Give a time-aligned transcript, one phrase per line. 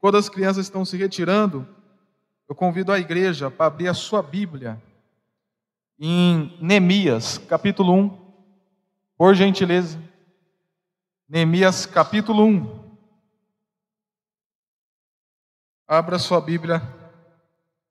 [0.00, 1.66] quando as crianças estão se retirando,
[2.48, 4.80] eu convido a igreja para abrir a sua Bíblia
[5.98, 8.28] em Neemias, capítulo 1.
[9.16, 10.00] Por gentileza.
[11.28, 12.88] Neemias, capítulo 1.
[15.86, 16.80] Abra sua Bíblia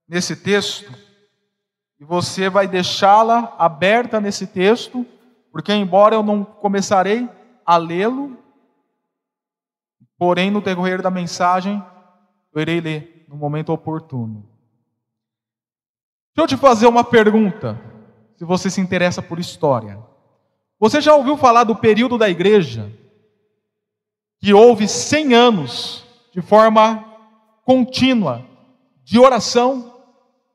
[0.07, 0.91] nesse texto
[1.99, 5.05] e você vai deixá-la aberta nesse texto,
[5.51, 7.27] porque embora eu não começarei
[7.65, 8.37] a lê-lo,
[10.17, 11.83] porém no decorrer da mensagem
[12.57, 14.43] eu irei ler no momento oportuno.
[16.35, 17.79] Deixa eu te fazer uma pergunta,
[18.35, 20.03] se você se interessa por história.
[20.79, 22.91] Você já ouviu falar do período da igreja
[24.39, 27.03] que houve 100 anos de forma
[27.63, 28.43] contínua
[29.03, 29.93] de oração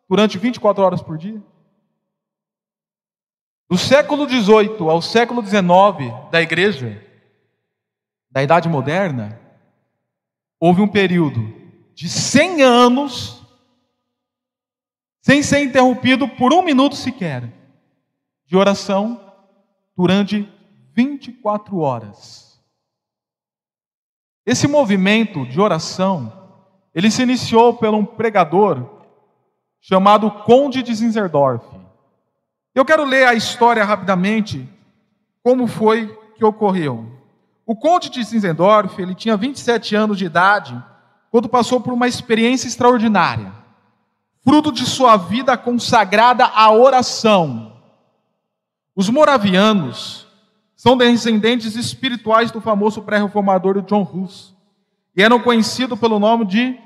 [0.09, 1.41] durante 24 horas por dia?
[3.71, 5.63] Do século XVIII ao século XIX
[6.33, 7.01] da igreja,
[8.29, 9.41] da Idade Moderna,
[10.59, 11.62] houve um período
[11.95, 13.43] de 100 anos
[15.21, 17.53] sem ser interrompido por um minuto sequer
[18.45, 19.21] de oração
[19.97, 20.49] durante
[20.95, 22.61] 24 horas.
[24.45, 26.41] Esse movimento de oração
[26.95, 29.03] ele se iniciou por um pregador
[29.81, 31.65] chamado Conde de Zinzerdorf.
[32.75, 34.69] Eu quero ler a história rapidamente,
[35.43, 37.07] como foi que ocorreu.
[37.65, 40.83] O Conde de Zinzendorf, ele tinha 27 anos de idade,
[41.33, 43.55] quando passou por uma experiência extraordinária,
[44.45, 47.81] fruto de sua vida consagrada à oração.
[48.95, 50.29] Os moravianos
[50.77, 54.55] são descendentes espirituais do famoso pré-reformador John Hus
[55.17, 56.79] e eram conhecidos pelo nome de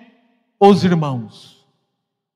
[0.60, 1.66] os irmãos.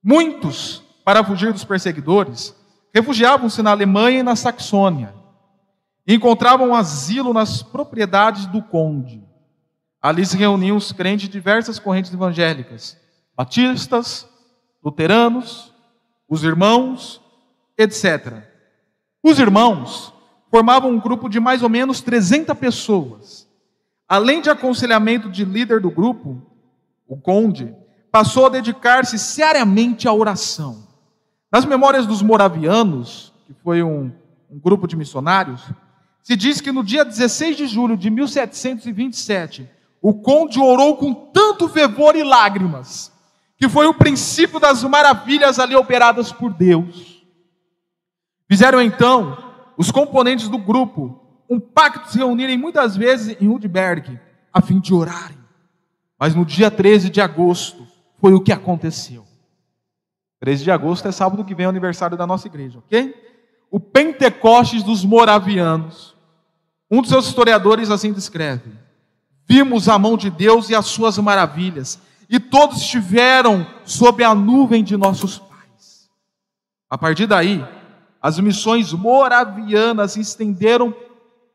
[0.02, 2.56] Muitos, para fugir dos perseguidores,
[2.92, 5.14] refugiavam-se na Alemanha e na Saxônia
[6.04, 9.29] e encontravam asilo nas propriedades do conde.
[10.00, 12.96] Ali se reuniam os crentes de diversas correntes evangélicas,
[13.36, 14.26] batistas,
[14.82, 15.74] luteranos,
[16.28, 17.20] os irmãos,
[17.76, 18.44] etc.
[19.22, 20.12] Os irmãos
[20.50, 23.50] formavam um grupo de mais ou menos 300 pessoas
[24.10, 26.42] Além de aconselhamento de líder do grupo,
[27.06, 27.72] o conde
[28.10, 30.84] passou a dedicar-se seriamente à oração.
[31.52, 34.10] Nas memórias dos moravianos, que foi um,
[34.50, 35.62] um grupo de missionários,
[36.24, 41.68] se diz que no dia 16 de julho de 1727, o conde orou com tanto
[41.68, 43.12] fervor e lágrimas,
[43.56, 47.22] que foi o princípio das maravilhas ali operadas por Deus.
[48.48, 49.36] Fizeram então
[49.76, 54.18] os componentes do grupo um pacto de se reunirem muitas vezes em Rudberg,
[54.52, 55.36] a fim de orarem.
[56.16, 57.86] Mas no dia 13 de agosto
[58.20, 59.26] foi o que aconteceu.
[60.38, 63.14] 13 de agosto é sábado que vem, é o aniversário da nossa igreja, ok?
[63.70, 66.16] O Pentecostes dos Moravianos.
[66.90, 68.70] Um dos seus historiadores assim descreve:
[69.50, 74.84] Vimos a mão de Deus e as suas maravilhas, e todos estiveram sob a nuvem
[74.84, 76.08] de nossos pais.
[76.88, 77.60] A partir daí,
[78.22, 80.94] as missões moravianas se estenderam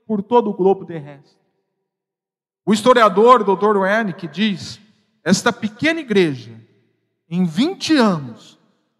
[0.05, 1.38] por todo o globo terrestre.
[2.66, 3.78] O historiador Dr.
[3.78, 4.78] Wernick diz:
[5.23, 6.51] esta pequena igreja,
[7.29, 8.59] em 20 anos,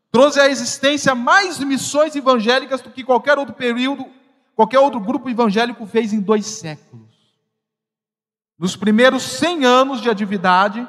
[0.10, 4.06] trouxe à existência mais missões evangélicas do que qualquer outro período,
[4.56, 7.15] qualquer outro grupo evangélico fez em dois séculos.
[8.58, 10.88] Nos primeiros 100 anos de atividade,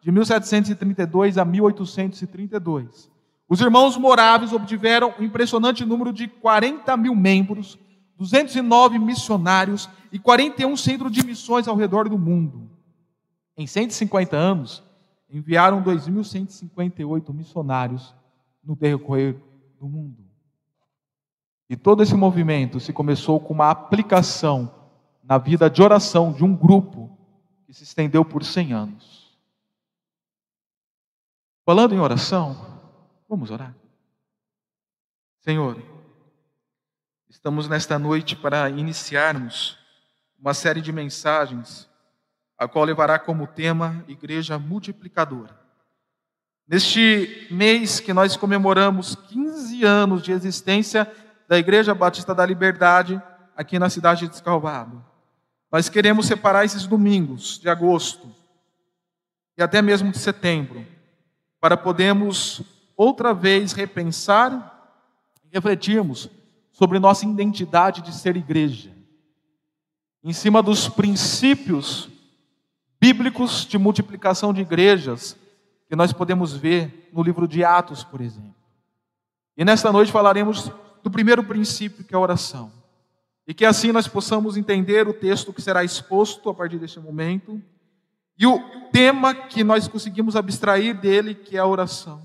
[0.00, 3.10] de 1732 a 1832,
[3.48, 7.78] os irmãos moráveis obtiveram um impressionante número de 40 mil membros
[8.16, 12.70] 209 missionários e 41 centros de missões ao redor do mundo.
[13.56, 14.82] Em 150 anos,
[15.28, 18.14] enviaram 2.158 missionários
[18.62, 19.36] no decorrer
[19.80, 20.24] do mundo.
[21.68, 24.70] E todo esse movimento se começou com uma aplicação
[25.24, 27.18] na vida de oração de um grupo
[27.66, 29.38] que se estendeu por 100 anos.
[31.64, 32.80] Falando em oração,
[33.28, 33.74] vamos orar.
[35.40, 35.82] Senhor,
[37.34, 39.76] Estamos nesta noite para iniciarmos
[40.38, 41.90] uma série de mensagens,
[42.56, 45.50] a qual levará como tema Igreja Multiplicadora.
[46.66, 51.10] Neste mês que nós comemoramos 15 anos de existência
[51.48, 53.20] da Igreja Batista da Liberdade,
[53.56, 55.04] aqui na cidade de Escalvado,
[55.74, 58.32] nós queremos separar esses domingos de agosto
[59.58, 60.86] e até mesmo de setembro,
[61.60, 62.62] para podermos
[62.96, 65.02] outra vez repensar
[65.44, 66.30] e refletirmos
[66.70, 68.92] sobre nossa identidade de ser igreja,
[70.22, 72.08] em cima dos princípios
[73.00, 75.36] bíblicos de multiplicação de igrejas
[75.88, 78.54] que nós podemos ver no livro de Atos, por exemplo.
[79.56, 80.70] E nesta noite falaremos
[81.02, 82.83] do primeiro princípio, que é a oração.
[83.46, 87.60] E que assim nós possamos entender o texto que será exposto a partir deste momento
[88.36, 88.58] E o
[88.90, 92.20] tema que nós conseguimos abstrair dele, que é a oração.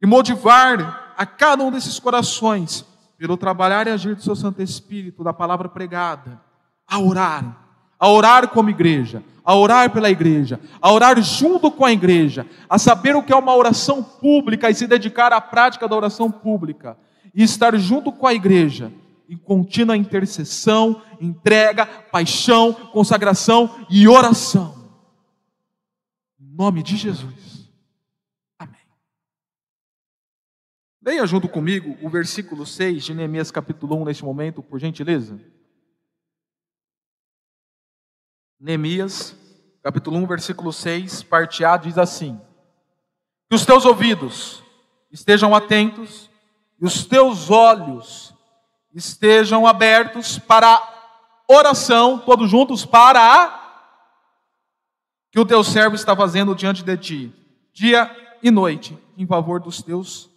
[0.00, 2.84] E motivar a cada um desses corações,
[3.18, 6.40] pelo trabalhar e agir do seu Santo Espírito, da palavra pregada,
[6.86, 7.56] a orar,
[7.98, 12.78] a orar como igreja, a orar pela igreja, a orar junto com a igreja, a
[12.78, 16.96] saber o que é uma oração pública e se dedicar à prática da oração pública,
[17.34, 18.92] e estar junto com a igreja
[19.28, 24.90] em contínua intercessão, entrega, paixão, consagração e oração.
[26.40, 27.70] Em nome de Jesus.
[28.58, 28.80] Amém.
[31.02, 35.40] Leia junto comigo o versículo 6 de Neemias capítulo 1 neste momento, por gentileza.
[38.58, 39.36] Neemias,
[39.82, 42.40] capítulo 1, versículo 6, parte A, diz assim:
[43.48, 44.62] Que os teus ouvidos
[45.10, 46.30] estejam atentos
[46.80, 48.35] e os teus olhos
[48.96, 50.82] estejam abertos para
[51.46, 53.66] oração, todos juntos, para a
[55.30, 57.32] que o teu servo está fazendo diante de ti,
[57.72, 58.10] dia
[58.42, 60.30] e noite, em favor dos teus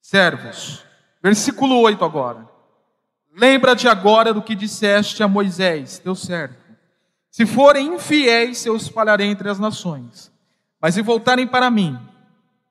[0.00, 0.84] servos.
[1.22, 2.48] Versículo 8 agora.
[3.36, 6.64] Lembra-te agora do que disseste a Moisés, teu servo
[7.34, 10.30] se forem infiéis, eu espalharei entre as nações.
[10.80, 11.98] Mas se voltarem para mim,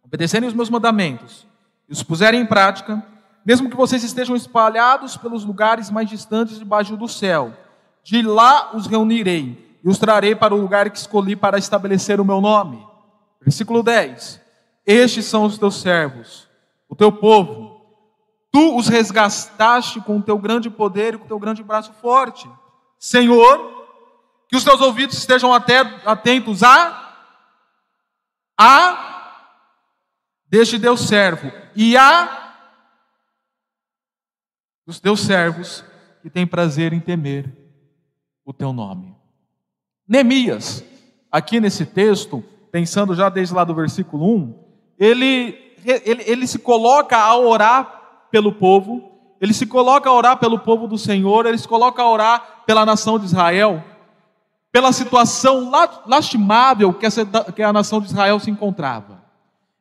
[0.01, 1.45] obedecerem os meus mandamentos
[1.89, 3.05] e os puserem em prática,
[3.45, 7.53] mesmo que vocês estejam espalhados pelos lugares mais distantes debaixo do céu,
[8.03, 12.25] de lá os reunirei e os trarei para o lugar que escolhi para estabelecer o
[12.25, 12.85] meu nome.
[13.41, 14.41] Versículo 10:
[14.85, 16.47] Estes são os teus servos,
[16.87, 17.81] o teu povo.
[18.51, 22.47] Tu os resgataste com o teu grande poder e com o teu grande braço forte.
[22.99, 23.87] Senhor,
[24.47, 27.01] que os teus ouvidos estejam atentos a
[28.57, 29.39] a
[30.47, 32.42] deste Deus servo e a
[34.85, 35.83] dos teus servos
[36.21, 37.51] que têm prazer em temer
[38.45, 39.15] o teu nome.
[40.07, 40.83] Neemias,
[41.31, 44.55] aqui nesse texto, pensando já desde lá do versículo 1,
[44.99, 50.59] ele, ele, ele se coloca a orar pelo povo, ele se coloca a orar pelo
[50.59, 53.83] povo do Senhor, ele se coloca a orar pela nação de Israel,
[54.71, 55.69] pela situação
[56.05, 59.23] lastimável que, essa, que a nação de Israel se encontrava.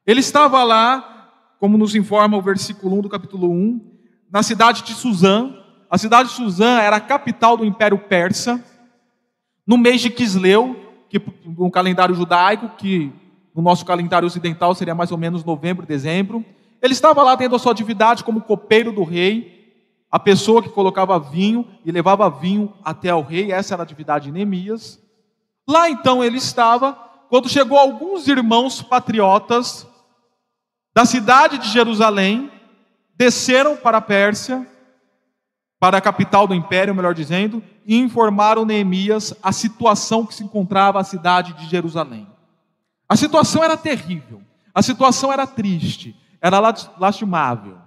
[0.06, 3.91] Ele estava lá, como nos informa o versículo 1 do capítulo 1,
[4.32, 5.55] na cidade de Suzã.
[5.90, 8.64] A cidade de Suzã era a capital do Império Persa,
[9.67, 10.75] no mês de Quisleu,
[11.11, 13.12] que no calendário judaico, que
[13.55, 16.43] no nosso calendário ocidental seria mais ou menos novembro, dezembro.
[16.81, 19.61] Ele estava lá tendo a sua atividade como copeiro do rei,
[20.11, 24.26] a pessoa que colocava vinho e levava vinho até ao rei, essa era a atividade
[24.26, 24.99] de Neemias.
[25.69, 26.93] Lá então ele estava,
[27.29, 29.87] quando chegou alguns irmãos patriotas
[30.94, 32.50] da cidade de Jerusalém,
[33.22, 34.66] desceram para a Pérsia,
[35.78, 40.98] para a capital do império, melhor dizendo, e informaram Neemias a situação que se encontrava
[40.98, 42.26] a cidade de Jerusalém.
[43.08, 44.42] A situação era terrível,
[44.74, 46.58] a situação era triste, era
[46.98, 47.78] lastimável.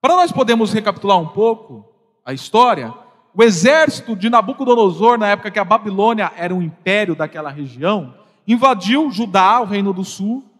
[0.00, 1.88] Para nós podermos recapitular um pouco
[2.26, 2.92] a história,
[3.32, 8.12] o exército de Nabucodonosor, na época que a Babilônia era um império daquela região,
[8.44, 10.51] invadiu Judá, o reino do sul,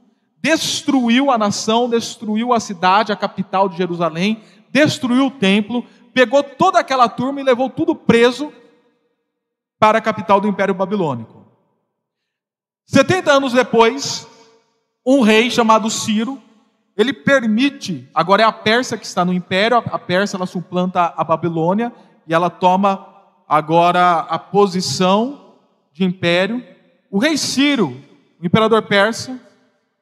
[0.42, 6.80] destruiu a nação, destruiu a cidade, a capital de Jerusalém, destruiu o templo, pegou toda
[6.80, 8.52] aquela turma e levou tudo preso
[9.78, 11.46] para a capital do Império Babilônico.
[12.86, 14.26] 70 anos depois,
[15.06, 16.42] um rei chamado Ciro
[16.96, 21.24] ele permite, agora é a Pérsia que está no império, a Pérsia ela suplanta a
[21.24, 21.92] Babilônia
[22.26, 23.06] e ela toma
[23.48, 25.54] agora a posição
[25.92, 26.62] de império.
[27.10, 27.96] O rei Ciro,
[28.40, 29.40] o imperador persa,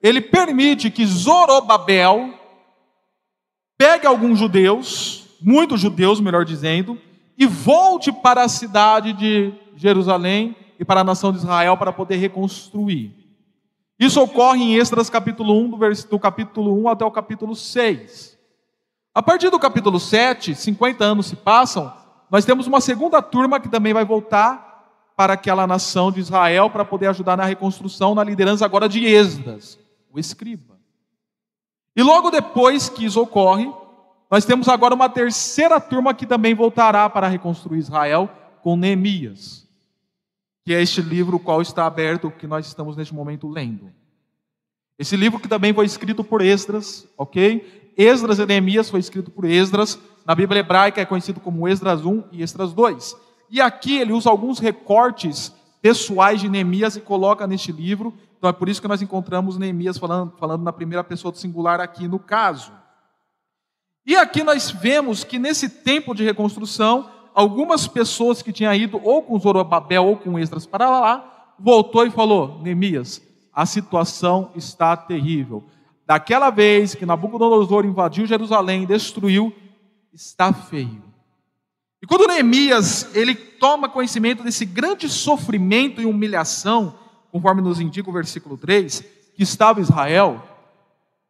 [0.02, 2.34] ele permite que Zorobabel
[3.76, 6.98] pegue alguns judeus, muitos judeus, melhor dizendo,
[7.36, 12.16] e volte para a cidade de Jerusalém e para a nação de Israel para poder
[12.16, 13.14] reconstruir.
[13.98, 15.78] Isso ocorre em Esdras capítulo 1, do,
[16.10, 18.38] do capítulo 1 até o capítulo 6.
[19.14, 21.92] A partir do capítulo 7, 50 anos se passam,
[22.30, 24.70] nós temos uma segunda turma que também vai voltar
[25.16, 29.78] para aquela nação de Israel para poder ajudar na reconstrução, na liderança agora de Esdras,
[30.12, 30.78] o escriba.
[31.96, 33.70] E logo depois que isso ocorre,
[34.30, 38.30] nós temos agora uma terceira turma que também voltará para reconstruir Israel
[38.62, 39.68] com Neemias
[40.70, 43.90] que é este livro o qual está aberto, que nós estamos neste momento lendo.
[44.98, 47.92] Esse livro que também foi escrito por Esdras, ok?
[47.96, 52.24] Esdras e Neemias foi escrito por Esdras, na Bíblia hebraica é conhecido como Esdras 1
[52.30, 53.16] e Esdras 2.
[53.50, 55.52] E aqui ele usa alguns recortes
[55.82, 59.98] pessoais de Neemias e coloca neste livro, então é por isso que nós encontramos Neemias
[59.98, 62.72] falando, falando na primeira pessoa do singular aqui no caso.
[64.06, 69.22] E aqui nós vemos que nesse tempo de reconstrução, algumas pessoas que tinham ido ou
[69.22, 73.20] com Zorobabel ou com Esdras para lá, voltou e falou: Neemias,
[73.52, 75.62] a situação está terrível.
[76.06, 79.54] Daquela vez que Nabucodonosor invadiu Jerusalém e destruiu,
[80.14, 81.02] está feio.
[82.02, 86.94] E quando Neemias ele toma conhecimento desse grande sofrimento e humilhação,
[87.30, 89.00] conforme nos indica o versículo 3,
[89.34, 90.42] que estava Israel,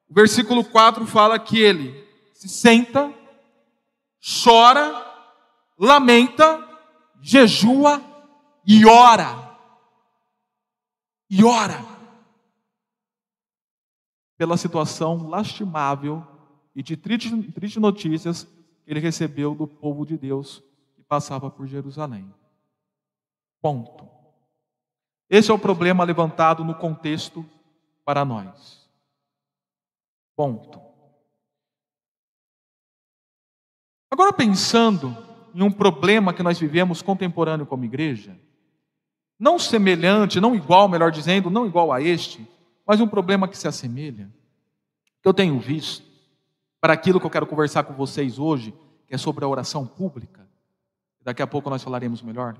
[0.09, 2.04] o versículo 4 fala que ele
[2.35, 3.12] se senta,
[4.42, 5.07] chora,
[5.78, 6.66] lamenta,
[7.21, 8.02] jejua
[8.66, 9.57] e ora.
[11.28, 11.85] E ora.
[14.37, 16.26] Pela situação lastimável
[16.75, 18.45] e de triste, triste notícias
[18.85, 20.62] que ele recebeu do povo de Deus
[20.97, 22.33] que passava por Jerusalém.
[23.61, 24.20] Ponto.
[25.30, 27.46] Esse é o problema levantado no contexto
[28.04, 28.90] para nós.
[30.34, 30.80] Ponto.
[34.10, 35.16] Agora, pensando
[35.54, 38.37] em um problema que nós vivemos contemporâneo como igreja,
[39.38, 42.46] não semelhante, não igual, melhor dizendo, não igual a este,
[42.84, 44.28] mas um problema que se assemelha,
[45.22, 46.10] que eu tenho visto,
[46.80, 48.75] para aquilo que eu quero conversar com vocês hoje,
[49.06, 50.49] que é sobre a oração pública.
[51.22, 52.56] Daqui a pouco nós falaremos melhor.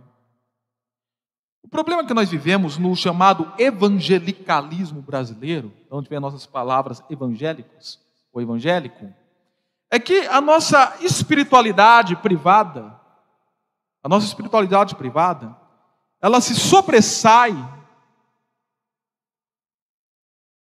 [1.62, 8.00] O problema que nós vivemos no chamado evangelicalismo brasileiro, onde vem as nossas palavras evangélicos
[8.33, 9.12] ou evangélico,
[9.90, 12.99] é que a nossa espiritualidade privada,
[14.02, 15.57] a nossa espiritualidade privada,
[16.21, 17.52] ela se sobressai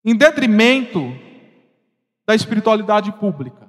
[0.03, 0.99] em detrimento
[2.27, 3.63] da espiritualidade pública.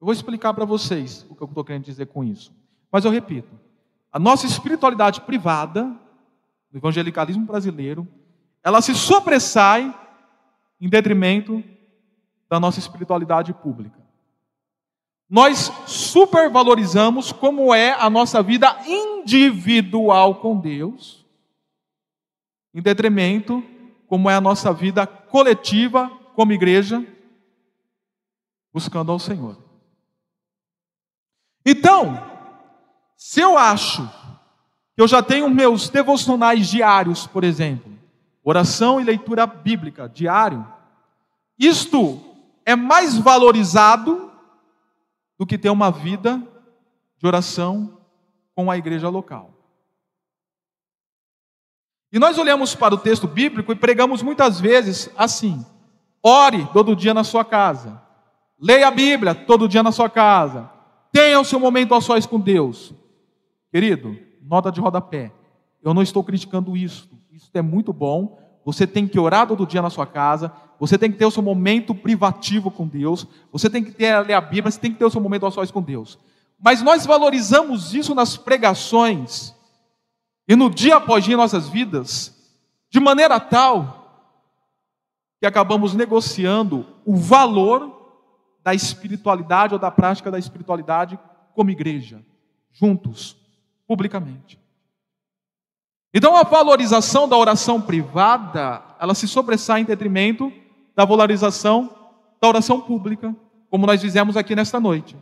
[0.00, 2.52] Eu vou explicar para vocês o que eu estou querendo dizer com isso.
[2.90, 3.48] Mas eu repito:
[4.12, 5.84] a nossa espiritualidade privada,
[6.70, 8.06] no evangelicalismo brasileiro,
[8.62, 9.92] ela se sobressai
[10.80, 11.64] em detrimento
[12.48, 13.98] da nossa espiritualidade pública.
[15.28, 21.24] Nós supervalorizamos como é a nossa vida individual com Deus,
[22.74, 23.64] em detrimento
[24.06, 27.02] como é a nossa vida coletiva como igreja
[28.72, 29.56] buscando ao Senhor.
[31.64, 32.31] Então,
[33.24, 34.04] se eu acho
[34.96, 37.96] que eu já tenho meus devocionais diários, por exemplo,
[38.42, 40.66] oração e leitura bíblica diário,
[41.56, 42.20] isto
[42.66, 44.32] é mais valorizado
[45.38, 46.42] do que ter uma vida
[47.16, 47.96] de oração
[48.56, 49.54] com a igreja local.
[52.12, 55.64] E nós olhamos para o texto bíblico e pregamos muitas vezes assim:
[56.20, 58.02] ore todo dia na sua casa,
[58.60, 60.68] Leia a Bíblia todo dia na sua casa.
[61.12, 62.92] Tenha o seu momento a sós com Deus.
[63.72, 65.32] Querido, nota de rodapé.
[65.82, 67.08] Eu não estou criticando isso.
[67.32, 68.38] Isso é muito bom.
[68.66, 70.52] Você tem que orar todo dia na sua casa.
[70.78, 73.26] Você tem que ter o seu momento privativo com Deus.
[73.50, 74.70] Você tem que ter ler a Bíblia.
[74.70, 76.18] Você tem que ter o seu momento a sós com Deus.
[76.60, 79.54] Mas nós valorizamos isso nas pregações
[80.46, 82.36] e no dia após dia em nossas vidas,
[82.90, 84.00] de maneira tal
[85.40, 87.90] que acabamos negociando o valor
[88.62, 91.18] da espiritualidade ou da prática da espiritualidade
[91.54, 92.24] como igreja,
[92.70, 93.41] juntos,
[93.92, 94.58] publicamente.
[96.14, 100.50] Então a valorização da oração privada, ela se sobressai em detrimento
[100.96, 101.90] da valorização
[102.40, 103.36] da oração pública,
[103.68, 105.14] como nós fizemos aqui nesta noite.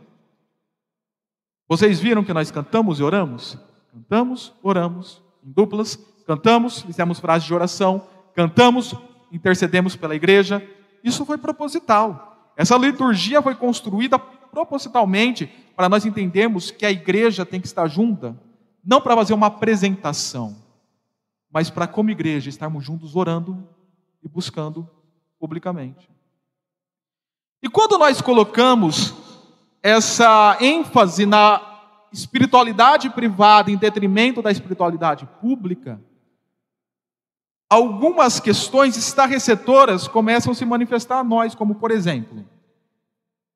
[1.67, 3.57] Vocês viram que nós cantamos e oramos?
[3.91, 8.95] Cantamos, oramos, em duplas, cantamos, fizemos frases de oração, cantamos,
[9.33, 10.65] intercedemos pela igreja.
[11.03, 12.53] Isso foi proposital.
[12.55, 18.37] Essa liturgia foi construída propositalmente para nós entendermos que a igreja tem que estar junta,
[18.83, 20.57] não para fazer uma apresentação,
[21.51, 23.67] mas para, como igreja, estarmos juntos orando
[24.23, 24.89] e buscando
[25.39, 26.09] publicamente.
[27.61, 29.13] E quando nós colocamos
[29.83, 31.61] essa ênfase na
[32.11, 36.01] espiritualidade privada em detrimento da espiritualidade pública,
[37.69, 42.45] algumas questões estarrecedoras começam a se manifestar a nós, como por exemplo,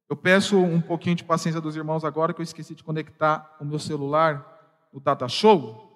[0.07, 3.65] eu peço um pouquinho de paciência dos irmãos agora, que eu esqueci de conectar o
[3.65, 4.54] meu celular
[4.95, 5.91] no Data Show.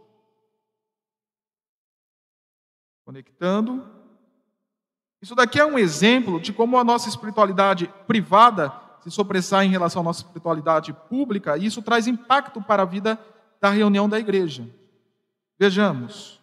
[3.05, 3.87] Conectando.
[5.21, 10.01] Isso daqui é um exemplo de como a nossa espiritualidade privada se sobressai em relação
[10.01, 13.17] à nossa espiritualidade pública, e isso traz impacto para a vida
[13.61, 14.69] da reunião da igreja.
[15.57, 16.38] Vejamos.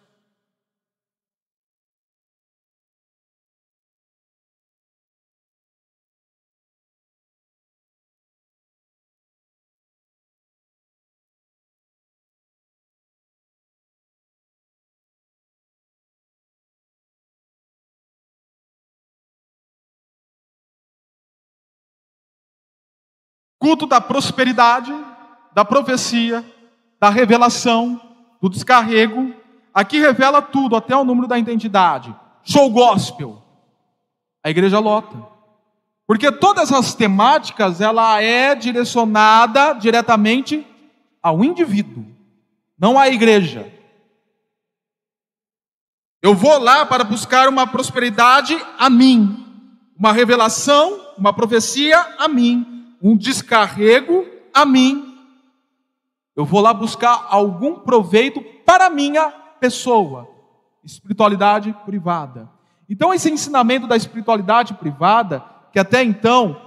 [23.66, 24.94] Culto da prosperidade,
[25.52, 26.44] da profecia,
[27.00, 28.00] da revelação,
[28.40, 29.34] do descarrego,
[29.74, 32.14] aqui revela tudo, até o número da identidade.
[32.44, 33.42] Show gospel.
[34.44, 35.16] A igreja lota.
[36.06, 40.64] Porque todas as temáticas, ela é direcionada diretamente
[41.20, 42.06] ao indivíduo,
[42.78, 43.68] não à igreja.
[46.22, 49.44] Eu vou lá para buscar uma prosperidade a mim,
[49.98, 55.16] uma revelação, uma profecia a mim, um descarrego a mim.
[56.34, 60.28] Eu vou lá buscar algum proveito para minha pessoa.
[60.84, 62.48] Espiritualidade privada.
[62.88, 66.60] Então, esse ensinamento da espiritualidade privada, que até então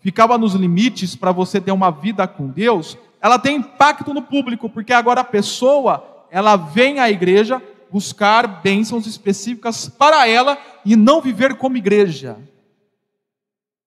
[0.00, 4.70] ficava nos limites para você ter uma vida com Deus, ela tem impacto no público,
[4.70, 11.20] porque agora a pessoa, ela vem à igreja buscar bênçãos específicas para ela e não
[11.20, 12.38] viver como igreja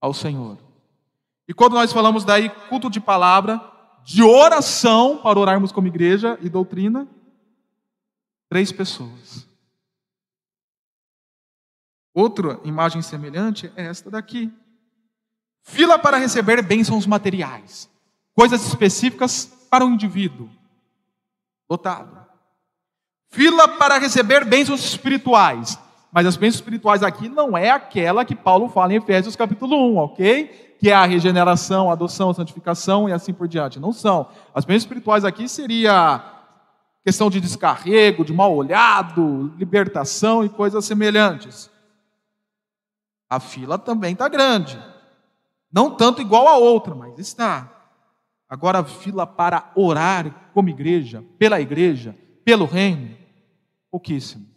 [0.01, 0.57] ao Senhor.
[1.49, 3.59] E quando nós falamos daí culto de palavra,
[4.03, 7.07] de oração para orarmos como igreja e doutrina,
[8.47, 9.47] três pessoas.
[12.13, 14.53] Outra imagem semelhante é esta daqui.
[15.63, 17.89] Fila para receber bênçãos materiais,
[18.35, 20.47] coisas específicas para o indivíduo.
[21.67, 22.27] Lotado.
[23.31, 25.79] Fila para receber bênçãos espirituais.
[26.11, 29.97] Mas as bênçãos espirituais aqui não é aquela que Paulo fala em Efésios capítulo 1,
[29.97, 30.75] ok?
[30.79, 33.79] Que é a regeneração, a adoção, a santificação e assim por diante.
[33.79, 34.27] Não são.
[34.53, 36.23] As bênçãos espirituais aqui seria
[37.03, 41.69] questão de descarrego, de mal olhado, libertação e coisas semelhantes.
[43.29, 44.81] A fila também está grande.
[45.71, 47.69] Não tanto igual a outra, mas está.
[48.49, 53.15] Agora a fila para orar como igreja, pela igreja, pelo reino,
[53.91, 54.48] pouquíssimo.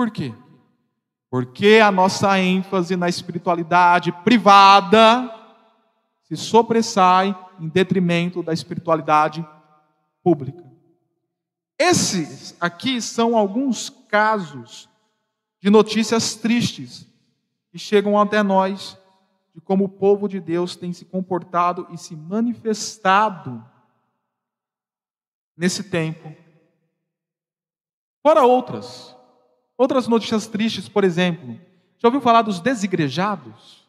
[0.00, 0.32] Por quê?
[1.28, 5.30] Porque a nossa ênfase na espiritualidade privada
[6.22, 9.46] se sobressai em detrimento da espiritualidade
[10.22, 10.64] pública.
[11.78, 14.88] Esses aqui são alguns casos
[15.60, 17.06] de notícias tristes
[17.70, 18.96] que chegam até nós
[19.54, 23.62] de como o povo de Deus tem se comportado e se manifestado
[25.54, 26.34] nesse tempo.
[28.22, 29.19] Fora outras.
[29.80, 31.58] Outras notícias tristes, por exemplo.
[31.98, 33.88] Já ouviu falar dos desigrejados?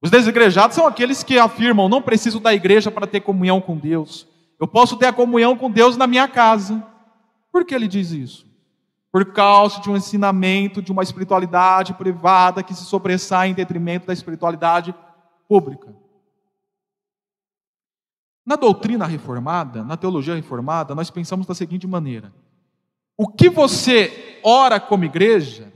[0.00, 4.26] Os desigrejados são aqueles que afirmam: não preciso da igreja para ter comunhão com Deus.
[4.58, 6.82] Eu posso ter a comunhão com Deus na minha casa.
[7.52, 8.46] Por que ele diz isso?
[9.12, 14.14] Por causa de um ensinamento, de uma espiritualidade privada que se sobressai em detrimento da
[14.14, 14.94] espiritualidade
[15.46, 15.94] pública.
[18.46, 22.32] Na doutrina reformada, na teologia reformada, nós pensamos da seguinte maneira:
[23.16, 25.72] o que você ora como igreja,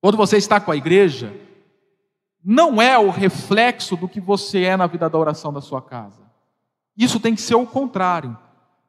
[0.00, 1.34] quando você está com a igreja,
[2.44, 6.22] não é o reflexo do que você é na vida da oração da sua casa.
[6.96, 8.36] Isso tem que ser o contrário.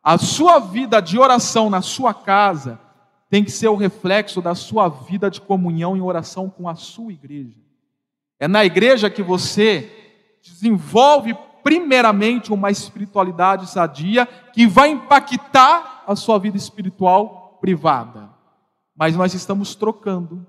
[0.03, 2.79] A sua vida de oração na sua casa
[3.29, 7.11] tem que ser o reflexo da sua vida de comunhão e oração com a sua
[7.11, 7.57] igreja.
[8.39, 9.91] É na igreja que você
[10.41, 18.29] desenvolve primeiramente uma espiritualidade sadia que vai impactar a sua vida espiritual privada.
[18.95, 20.45] Mas nós estamos trocando,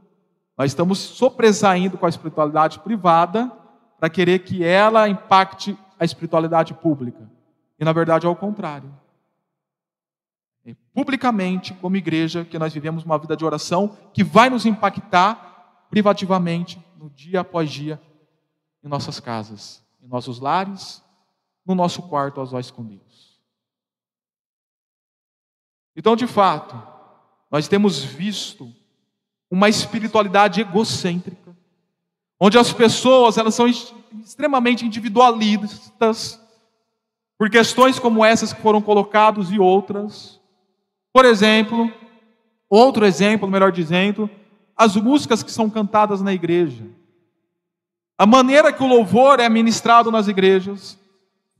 [0.56, 3.52] nós estamos sobressaindo com a espiritualidade privada
[3.98, 7.30] para querer que ela impacte a espiritualidade pública.
[7.78, 8.90] E na verdade é o contrário.
[10.64, 15.86] É publicamente, como igreja, que nós vivemos uma vida de oração que vai nos impactar
[15.90, 18.00] privativamente, no dia após dia,
[18.82, 21.02] em nossas casas, em nossos lares,
[21.66, 23.29] no nosso quarto, aos olhos com Deus.
[25.96, 26.80] Então, de fato,
[27.50, 28.72] nós temos visto
[29.50, 31.56] uma espiritualidade egocêntrica,
[32.38, 36.40] onde as pessoas elas são extremamente individualistas
[37.36, 40.40] por questões como essas que foram colocadas e outras.
[41.12, 41.92] Por exemplo,
[42.68, 44.30] outro exemplo, melhor dizendo,
[44.76, 46.84] as músicas que são cantadas na igreja.
[48.16, 50.98] A maneira que o louvor é ministrado nas igrejas.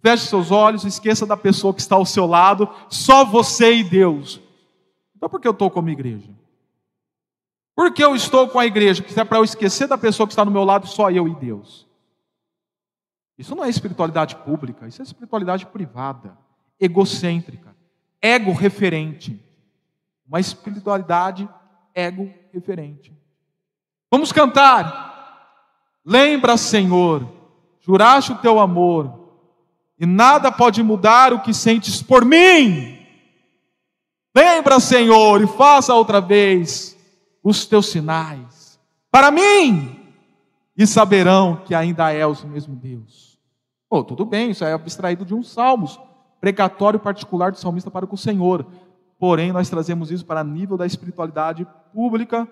[0.02, 4.40] Feche seus olhos, esqueça da pessoa que está ao seu lado, só você e Deus.
[5.16, 6.30] Então por que eu estou como igreja?
[7.74, 9.02] Por que eu estou com a igreja?
[9.02, 11.34] Que é para eu esquecer da pessoa que está no meu lado, só eu e
[11.34, 11.86] Deus.
[13.38, 16.36] Isso não é espiritualidade pública, isso é espiritualidade privada,
[16.78, 17.70] egocêntrica
[18.20, 19.40] ego referente.
[20.26, 21.48] Uma espiritualidade
[21.94, 23.12] ego referente.
[24.10, 25.08] Vamos cantar.
[26.04, 27.26] Lembra, Senhor,
[27.80, 29.19] juraste o teu amor,
[30.00, 32.98] e nada pode mudar o que sentes por mim.
[34.34, 36.96] Lembra, Senhor, e faça outra vez
[37.44, 39.98] os teus sinais para mim,
[40.76, 43.38] e saberão que ainda é o mesmo Deus.
[43.90, 45.98] Oh, tudo bem, isso é abstraído de uns salmos
[46.40, 48.64] precatório particular do salmista para com o Senhor.
[49.18, 52.48] porém nós trazemos isso para nível da espiritualidade pública,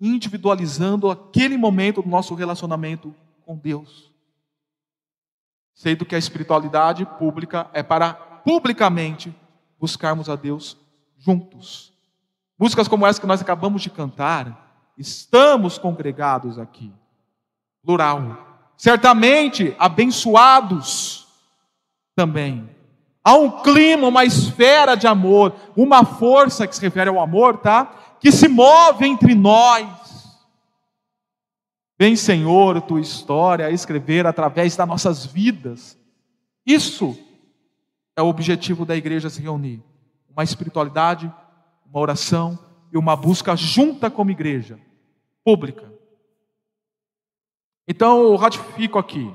[0.00, 4.13] individualizando aquele momento do nosso relacionamento com Deus.
[5.74, 9.34] Sendo que a espiritualidade pública é para publicamente
[9.78, 10.76] buscarmos a Deus
[11.18, 11.92] juntos.
[12.58, 16.92] Músicas como essa que nós acabamos de cantar, estamos congregados aqui.
[17.82, 18.38] Plural.
[18.76, 21.26] Certamente abençoados
[22.14, 22.68] também.
[23.22, 27.90] Há um clima, uma esfera de amor, uma força que se refere ao amor, tá?
[28.20, 29.86] Que se move entre nós.
[31.98, 35.98] Vem, Senhor, tua história a escrever através das nossas vidas.
[36.66, 37.16] Isso
[38.16, 39.82] é o objetivo da igreja se reunir.
[40.28, 41.32] Uma espiritualidade,
[41.86, 42.58] uma oração
[42.92, 44.78] e uma busca junta como igreja,
[45.44, 45.92] pública.
[47.86, 49.32] Então eu ratifico aqui.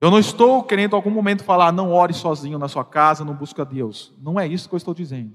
[0.00, 3.34] Eu não estou querendo em algum momento falar, não ore sozinho na sua casa, não
[3.34, 4.14] busca Deus.
[4.18, 5.34] Não é isso que eu estou dizendo.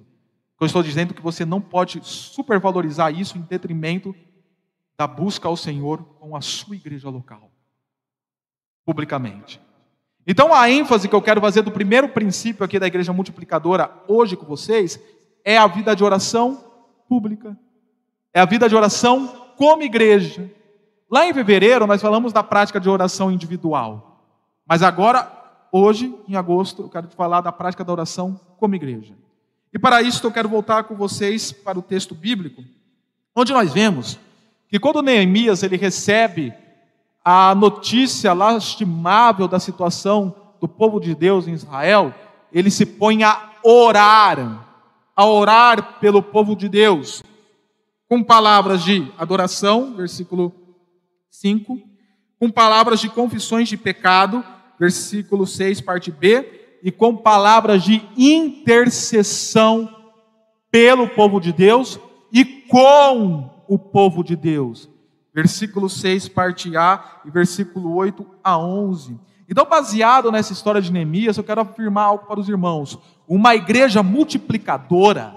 [0.60, 4.16] Eu estou dizendo que você não pode supervalorizar isso em detrimento
[4.98, 7.52] da busca ao Senhor com a sua igreja local,
[8.86, 9.60] publicamente.
[10.28, 14.36] Então a ênfase que eu quero fazer do primeiro princípio aqui da igreja multiplicadora hoje
[14.36, 15.00] com vocês
[15.44, 16.64] é a vida de oração
[17.08, 17.58] pública.
[18.34, 20.52] É a vida de oração como igreja.
[21.10, 24.16] Lá em fevereiro nós falamos da prática de oração individual.
[24.68, 25.32] Mas agora,
[25.72, 29.14] hoje, em agosto, eu quero te falar da prática da oração como igreja.
[29.72, 32.64] E para isso eu quero voltar com vocês para o texto bíblico,
[33.36, 34.18] onde nós vemos
[34.70, 36.54] que quando Neemias ele recebe
[37.24, 42.14] a notícia lastimável da situação do povo de Deus em Israel,
[42.52, 44.68] ele se põe a orar,
[45.16, 47.24] a orar pelo povo de Deus,
[48.08, 50.54] com palavras de adoração, versículo
[51.32, 51.82] 5,
[52.40, 54.44] com palavras de confissões de pecado,
[54.80, 59.90] versículo 6, parte B, e com palavras de intercessão
[60.70, 62.00] pelo povo de Deus
[62.32, 64.90] e com o povo de Deus.
[65.34, 69.20] Versículo 6, parte A, e versículo 8 a 11.
[69.50, 72.98] Então, baseado nessa história de Neemias, eu quero afirmar algo para os irmãos.
[73.28, 75.36] Uma igreja multiplicadora,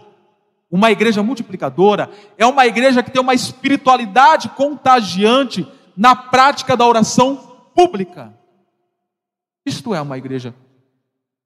[0.70, 7.36] uma igreja multiplicadora, é uma igreja que tem uma espiritualidade contagiante na prática da oração
[7.74, 8.32] pública.
[9.66, 10.54] Isto é uma igreja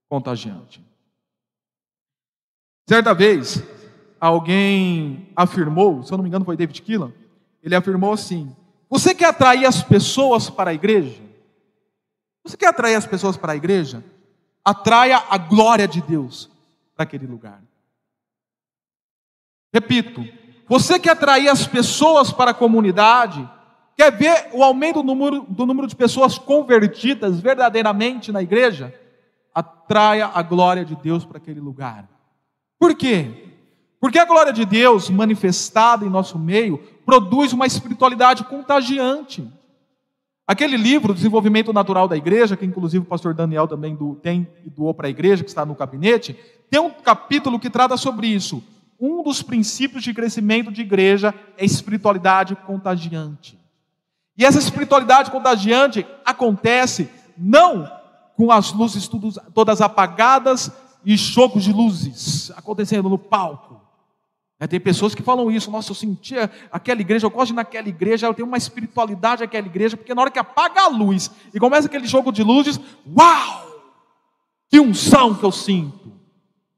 [0.09, 0.85] contagiante.
[2.89, 3.63] Certa vez,
[4.23, 7.13] alguém afirmou, se eu não me engano foi David Keelan,
[7.61, 8.55] ele afirmou assim:
[8.89, 11.21] Você quer atrair as pessoas para a igreja?
[12.45, 14.05] Você quer atrair as pessoas para a igreja?
[14.65, 16.49] Atraia a glória de Deus
[16.95, 17.61] para aquele lugar.
[19.75, 20.25] Repito,
[20.69, 23.49] você quer atrair as pessoas para a comunidade?
[23.97, 28.95] Quer ver o aumento do número, do número de pessoas convertidas verdadeiramente na igreja?
[29.53, 32.09] Atraia a glória de Deus para aquele lugar.
[32.79, 33.52] Por quê?
[34.03, 39.49] Porque a glória de Deus manifestada em nosso meio produz uma espiritualidade contagiante.
[40.45, 44.93] Aquele livro, Desenvolvimento Natural da Igreja, que inclusive o pastor Daniel também tem e doou
[44.93, 46.37] para a igreja, que está no gabinete,
[46.69, 48.61] tem um capítulo que trata sobre isso.
[48.99, 53.57] Um dos princípios de crescimento de igreja é espiritualidade contagiante.
[54.37, 57.89] E essa espiritualidade contagiante acontece não
[58.37, 59.09] com as luzes
[59.55, 60.73] todas apagadas
[61.05, 63.82] e chocos de luzes acontecendo no palco.
[64.63, 67.57] É, tem pessoas que falam isso, nossa, eu sentia aquela igreja, eu gosto de ir
[67.57, 71.33] naquela igreja, eu tenho uma espiritualidade naquela igreja, porque na hora que apaga a luz
[71.53, 73.67] e começa aquele jogo de luzes, uau!
[74.71, 76.13] Que unção que eu sinto.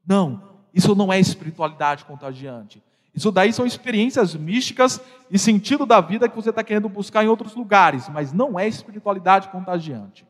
[0.03, 0.41] Não,
[0.73, 2.81] isso não é espiritualidade contagiante.
[3.13, 7.27] Isso daí são experiências místicas e sentido da vida que você está querendo buscar em
[7.27, 10.25] outros lugares, mas não é espiritualidade contagiante.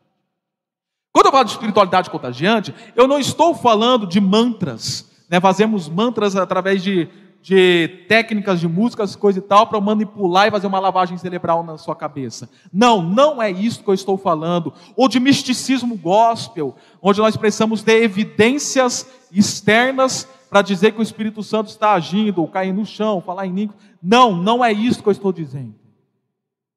[1.10, 5.40] Quando eu falo de espiritualidade contagiante, eu não estou falando de mantras, né?
[5.40, 7.08] fazemos mantras através de,
[7.46, 11.78] de técnicas de músicas, coisa e tal, para manipular e fazer uma lavagem cerebral na
[11.78, 12.50] sua cabeça.
[12.72, 14.74] Não, não é isso que eu estou falando.
[14.96, 21.40] Ou de misticismo gospel, onde nós precisamos ter evidências externas para dizer que o Espírito
[21.40, 23.78] Santo está agindo, ou cair no chão, falar em línguas.
[24.02, 25.76] Não, não é isso que eu estou dizendo.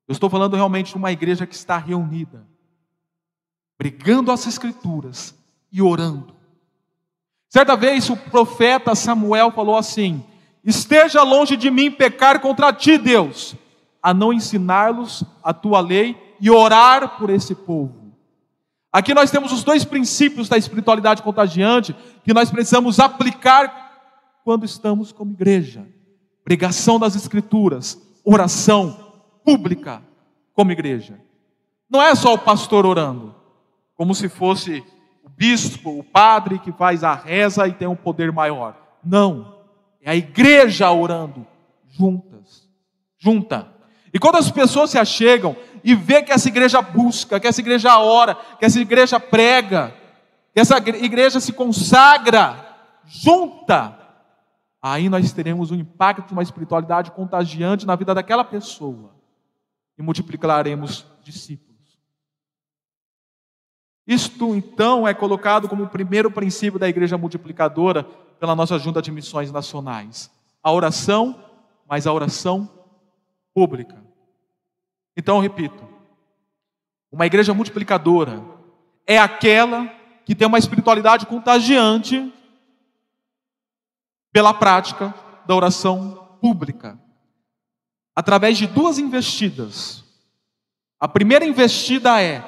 [0.07, 2.45] Eu estou falando realmente de uma igreja que está reunida,
[3.75, 5.33] brigando as Escrituras
[5.71, 6.31] e orando.
[7.47, 10.23] Certa vez o profeta Samuel falou assim:
[10.63, 13.55] Esteja longe de mim pecar contra ti, Deus,
[14.01, 18.13] a não ensinar-los a tua lei e orar por esse povo.
[18.91, 23.89] Aqui nós temos os dois princípios da espiritualidade contagiante que nós precisamos aplicar
[24.43, 25.87] quando estamos como igreja:
[26.43, 30.01] pregação das Escrituras, oração pública
[30.53, 31.19] como igreja.
[31.89, 33.35] Não é só o pastor orando,
[33.95, 34.83] como se fosse
[35.23, 38.75] o bispo, o padre que faz a reza e tem um poder maior.
[39.03, 39.58] Não.
[40.01, 41.45] É a igreja orando
[41.87, 42.67] juntas.
[43.17, 43.67] Junta.
[44.13, 47.97] E quando as pessoas se achegam e vê que essa igreja busca, que essa igreja
[47.99, 49.93] ora, que essa igreja prega,
[50.53, 52.65] que essa igreja se consagra,
[53.05, 53.97] junta,
[54.81, 59.11] aí nós teremos um impacto de uma espiritualidade contagiante na vida daquela pessoa
[59.97, 61.69] e multiplicaremos discípulos.
[64.07, 68.07] Isto então é colocado como o primeiro princípio da igreja multiplicadora
[68.39, 70.31] pela nossa junta de missões nacionais.
[70.63, 71.43] A oração,
[71.87, 72.69] mas a oração
[73.53, 73.97] pública.
[75.15, 75.87] Então, eu repito,
[77.11, 78.41] uma igreja multiplicadora
[79.05, 79.87] é aquela
[80.25, 82.31] que tem uma espiritualidade contagiante
[84.31, 85.13] pela prática
[85.45, 86.99] da oração pública,
[88.15, 90.03] através de duas investidas.
[90.99, 92.43] A primeira investida é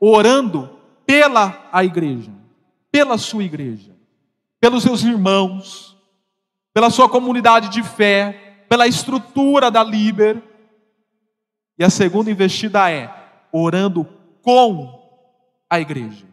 [0.00, 0.68] orando
[1.06, 2.32] pela a igreja,
[2.90, 3.89] pela sua igreja,
[4.60, 5.96] pelos seus irmãos,
[6.72, 10.42] pela sua comunidade de fé, pela estrutura da Liber.
[11.78, 13.10] E a segunda investida é
[13.50, 14.04] orando
[14.42, 15.00] com
[15.68, 16.26] a igreja.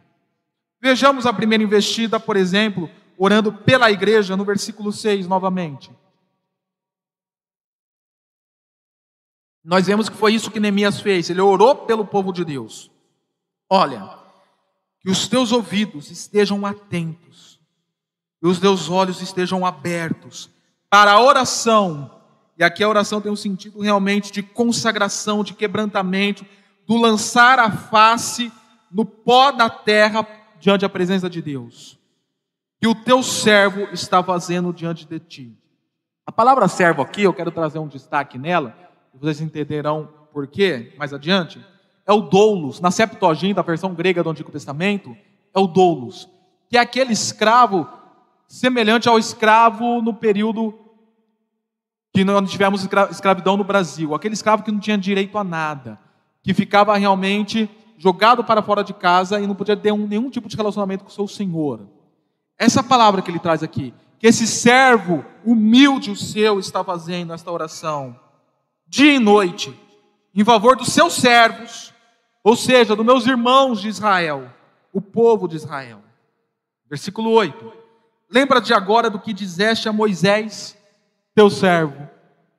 [0.81, 5.89] Vejamos a primeira investida, por exemplo, orando pela igreja, no versículo 6 novamente.
[9.63, 12.89] Nós vemos que foi isso que Neemias fez, ele orou pelo povo de Deus.
[13.69, 14.17] Olha,
[15.01, 17.56] que os teus ouvidos estejam atentos,
[18.41, 20.49] e os teus olhos estejam abertos
[20.89, 22.11] para a oração.
[22.57, 26.45] E aqui a oração tem um sentido realmente de consagração, de quebrantamento,
[26.87, 28.51] do lançar a face
[28.91, 30.25] no pó da terra
[30.59, 31.99] diante da presença de Deus.
[32.79, 35.57] Que o teu servo está fazendo diante de ti.
[36.25, 38.75] A palavra servo aqui, eu quero trazer um destaque nela,
[39.13, 41.59] vocês entenderão por quê mais adiante
[42.07, 42.79] é o doulos.
[42.79, 45.15] Na Septuaginta, a versão grega do Antigo Testamento,
[45.53, 46.29] é o doulos,
[46.69, 47.87] que é aquele escravo
[48.47, 50.73] semelhante ao escravo no período
[52.13, 55.99] que nós tivemos escravidão no Brasil, aquele escravo que não tinha direito a nada,
[56.41, 60.47] que ficava realmente jogado para fora de casa e não podia ter um, nenhum tipo
[60.47, 61.87] de relacionamento com o seu senhor.
[62.57, 67.51] Essa palavra que ele traz aqui, que esse servo humilde o seu está fazendo esta
[67.51, 68.19] oração,
[68.87, 69.77] dia e noite,
[70.33, 71.93] em favor dos seus servos,
[72.43, 74.51] ou seja, dos meus irmãos de Israel,
[74.93, 76.01] o povo de Israel.
[76.89, 77.86] Versículo 8:
[78.29, 80.77] Lembra de agora do que dizeste a Moisés,
[81.33, 82.07] teu servo.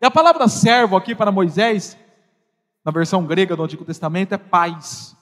[0.01, 1.97] E a palavra servo aqui para Moisés,
[2.85, 5.17] na versão grega do Antigo Testamento, é paz.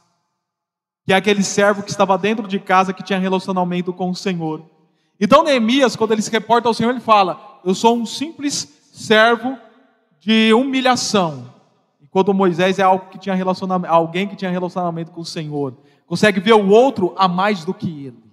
[1.05, 4.65] Que é aquele servo que estava dentro de casa que tinha relacionamento com o Senhor.
[5.21, 9.59] Então Neemias, quando ele se reporta ao Senhor, ele fala: Eu sou um simples servo
[10.21, 11.55] de humilhação.
[12.11, 16.41] Quando Moisés é algo que tinha relacionamento, alguém que tinha relacionamento com o Senhor, consegue
[16.41, 18.26] ver o outro a mais do que ele.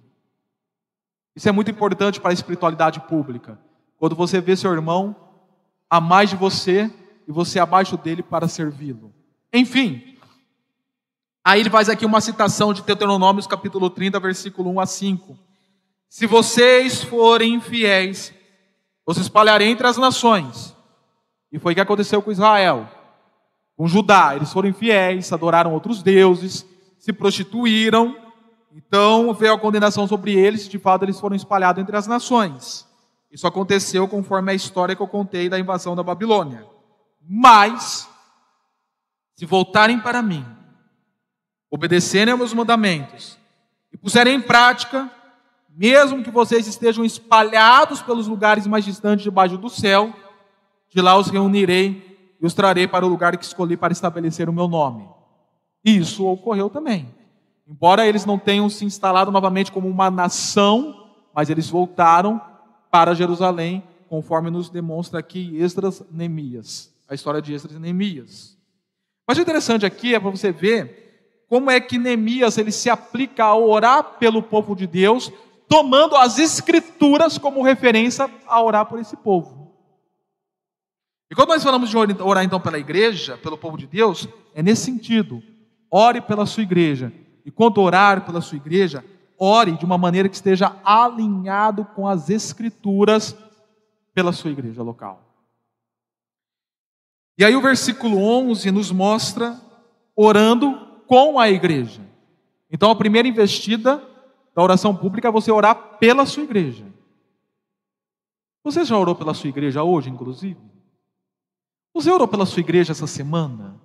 [1.34, 3.58] Isso é muito importante para a espiritualidade pública.
[3.98, 5.16] Quando você vê seu irmão
[5.88, 6.90] a mais de você
[7.26, 9.12] e você abaixo dele para servi-lo.
[9.52, 10.16] Enfim,
[11.44, 15.38] aí ele faz aqui uma citação de Deuteronômios capítulo 30, versículo 1 a 5.
[16.08, 18.32] Se vocês forem infiéis,
[19.06, 20.76] os espalharei entre as nações.
[21.50, 22.88] E foi o que aconteceu com Israel
[23.76, 24.34] com Judá.
[24.34, 26.66] Eles foram infiéis, adoraram outros deuses,
[26.98, 28.16] se prostituíram.
[28.74, 32.84] Então veio a condenação sobre eles, e de fato eles foram espalhados entre as nações.
[33.30, 36.66] Isso aconteceu conforme a história que eu contei da invasão da Babilônia.
[37.22, 38.08] Mas,
[39.36, 40.44] se voltarem para mim,
[41.70, 43.38] obedecerem aos meus mandamentos
[43.92, 45.08] e puserem em prática,
[45.70, 50.12] mesmo que vocês estejam espalhados pelos lugares mais distantes debaixo do céu,
[50.90, 54.52] de lá os reunirei e os trarei para o lugar que escolhi para estabelecer o
[54.52, 55.08] meu nome.
[55.84, 57.23] Isso ocorreu também.
[57.66, 62.40] Embora eles não tenham se instalado novamente como uma nação, mas eles voltaram
[62.90, 68.56] para Jerusalém, conforme nos demonstra aqui Esdras Neemias, a história de Esdras Neemias.
[69.26, 73.44] Mas o interessante aqui é para você ver como é que Neemias ele se aplica
[73.44, 75.32] a orar pelo povo de Deus,
[75.68, 79.72] tomando as escrituras como referência a orar por esse povo.
[81.30, 84.84] E quando nós falamos de orar então pela igreja, pelo povo de Deus, é nesse
[84.84, 85.42] sentido.
[85.90, 87.12] Ore pela sua igreja.
[87.44, 89.04] E quando orar pela sua igreja,
[89.38, 93.36] ore de uma maneira que esteja alinhado com as escrituras
[94.14, 95.20] pela sua igreja local.
[97.36, 99.60] E aí o versículo 11 nos mostra
[100.14, 102.00] orando com a igreja.
[102.70, 104.02] Então a primeira investida
[104.54, 106.86] da oração pública é você orar pela sua igreja.
[108.62, 110.60] Você já orou pela sua igreja hoje, inclusive?
[111.92, 113.80] Você orou pela sua igreja essa semana?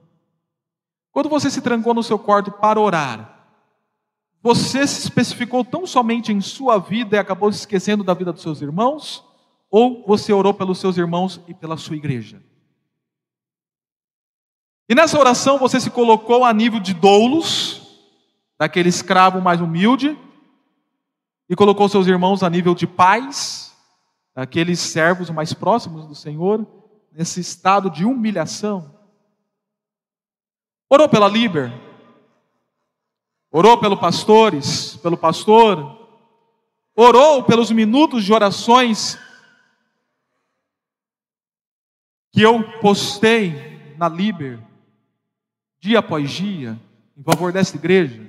[1.12, 3.39] Quando você se trancou no seu quarto para orar,
[4.42, 8.42] você se especificou tão somente em sua vida e acabou se esquecendo da vida dos
[8.42, 9.28] seus irmãos?
[9.70, 12.42] ou você orou pelos seus irmãos e pela sua igreja?
[14.88, 18.08] E nessa oração você se colocou a nível de doulos,
[18.58, 20.18] daquele escravo mais humilde,
[21.48, 23.76] e colocou seus irmãos a nível de pais,
[24.36, 26.66] daqueles servos mais próximos do Senhor,
[27.12, 28.98] nesse estado de humilhação.
[30.90, 31.72] Orou pela Liber,
[33.52, 35.98] orou pelos pastores, pelo pastor,
[36.96, 39.18] orou pelos minutos de orações
[42.32, 44.60] que eu postei na Liber,
[45.80, 46.80] dia após dia,
[47.18, 48.26] em favor dessa igreja.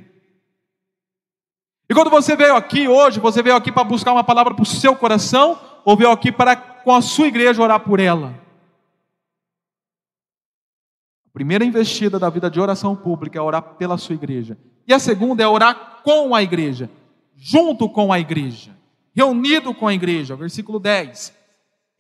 [1.89, 4.67] E quando você veio aqui hoje, você veio aqui para buscar uma palavra para o
[4.67, 8.39] seu coração, ou veio aqui para com a sua igreja orar por ela?
[11.27, 14.57] A primeira investida da vida de oração pública é orar pela sua igreja.
[14.91, 16.91] E a segunda é orar com a igreja,
[17.37, 18.77] junto com a igreja,
[19.15, 20.35] reunido com a igreja.
[20.35, 21.33] Versículo 10.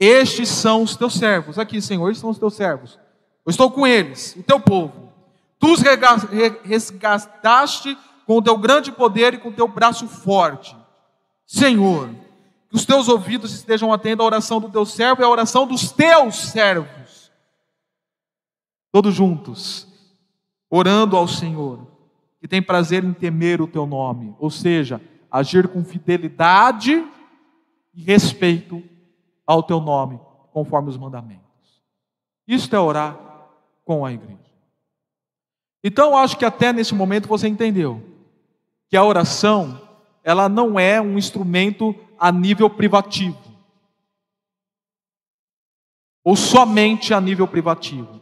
[0.01, 1.57] Estes são os teus servos.
[1.57, 2.99] Aqui, Senhor, estes são os teus servos.
[3.47, 5.13] Eu estou com eles, o teu povo.
[5.61, 5.81] Tu os
[6.65, 10.77] resgataste com o teu grande poder e com o teu braço forte.
[11.47, 12.11] Senhor,
[12.69, 15.93] que os teus ouvidos estejam atentos à oração do teu servo e à oração dos
[15.93, 17.31] teus servos.
[18.91, 19.87] Todos juntos,
[20.69, 21.89] orando ao Senhor,
[22.41, 25.01] que tem prazer em temer o teu nome, ou seja,
[25.31, 27.07] agir com fidelidade
[27.95, 28.83] e respeito
[29.47, 30.19] ao teu nome,
[30.53, 31.83] conforme os mandamentos.
[32.49, 33.19] Isto é orar
[33.85, 34.39] com a igreja.
[35.83, 38.03] Então, acho que até nesse momento você entendeu
[38.89, 39.81] que a oração,
[40.23, 43.39] ela não é um instrumento a nível privativo.
[46.23, 48.20] Ou somente a nível privativo.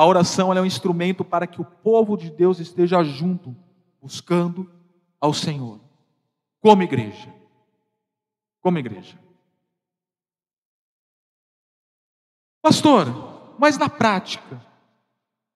[0.00, 3.54] A oração é um instrumento para que o povo de Deus esteja junto,
[4.00, 4.66] buscando
[5.20, 5.78] ao Senhor,
[6.58, 7.28] como igreja.
[8.62, 9.18] Como igreja.
[12.62, 14.64] Pastor, mas na prática,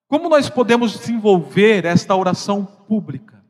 [0.07, 3.43] como nós podemos desenvolver esta oração pública?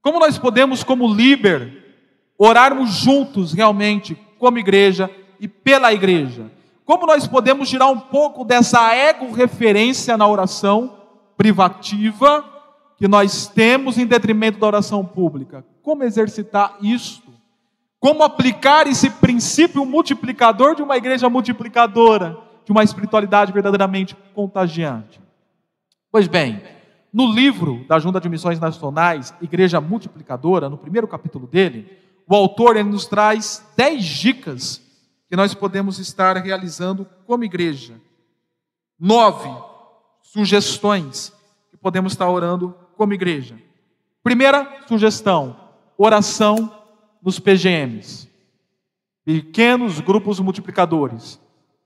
[0.00, 6.48] Como nós podemos, como líder, orarmos juntos realmente, como igreja e pela igreja?
[6.86, 10.96] Como nós podemos tirar um pouco dessa ego-referência na oração
[11.36, 12.42] privativa
[12.96, 15.62] que nós temos em detrimento da oração pública?
[15.82, 17.30] Como exercitar isto?
[18.00, 22.46] Como aplicar esse princípio multiplicador de uma igreja multiplicadora?
[22.66, 25.20] de uma espiritualidade verdadeiramente contagiante.
[26.10, 26.60] Pois bem,
[27.12, 31.96] no livro da Junta de Missões Nacionais, Igreja Multiplicadora, no primeiro capítulo dele,
[32.28, 34.82] o autor nos traz dez dicas
[35.28, 38.00] que nós podemos estar realizando como igreja.
[38.98, 39.50] Nove
[40.22, 41.32] sugestões
[41.70, 43.56] que podemos estar orando como igreja.
[44.22, 45.56] Primeira sugestão:
[45.96, 46.72] oração
[47.22, 48.26] nos PGMs
[49.26, 51.40] pequenos grupos multiplicadores.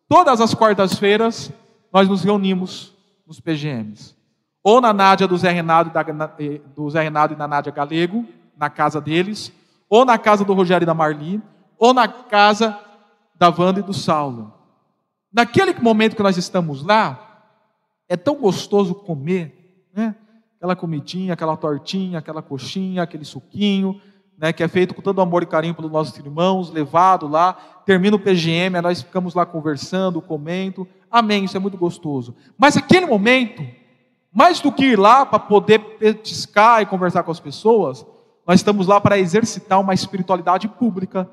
[0.07, 1.51] Todas as quartas-feiras
[1.91, 2.95] nós nos reunimos
[3.27, 4.15] nos PGMs.
[4.63, 5.91] Ou na Nádia do Zé Renato,
[6.77, 8.27] do Zé Renato e da Nádia Galego,
[8.59, 9.51] na casa deles,
[9.89, 11.41] ou na casa do Rogério e da Marli,
[11.79, 12.79] ou na casa
[13.41, 14.53] da Wanda e do Saulo.
[15.33, 17.47] Naquele momento que nós estamos lá,
[18.07, 20.15] é tão gostoso comer, né?
[20.59, 23.99] Aquela comidinha, aquela tortinha, aquela coxinha, aquele suquinho,
[24.37, 27.55] né, que é feito com todo amor e carinho pelos nossos irmãos, levado lá,
[27.87, 32.37] termina o PGM, nós ficamos lá conversando, comendo, amém, isso é muito gostoso.
[32.59, 33.63] Mas aquele momento,
[34.31, 38.05] mais do que ir lá para poder petiscar e conversar com as pessoas,
[38.47, 41.29] nós estamos lá para exercitar uma espiritualidade pública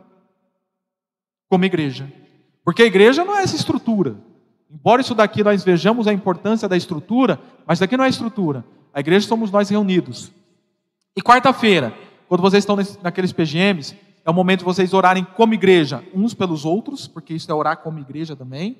[1.50, 2.12] como igreja.
[2.64, 4.16] Porque a igreja não é essa estrutura.
[4.70, 8.66] Embora isso daqui nós vejamos a importância da estrutura, mas daqui não é estrutura.
[8.94, 10.32] A igreja somos nós reunidos.
[11.16, 11.94] E quarta-feira,
[12.28, 16.66] quando vocês estão naqueles PGMs, é o momento de vocês orarem como igreja, uns pelos
[16.66, 18.78] outros, porque isso é orar como igreja também,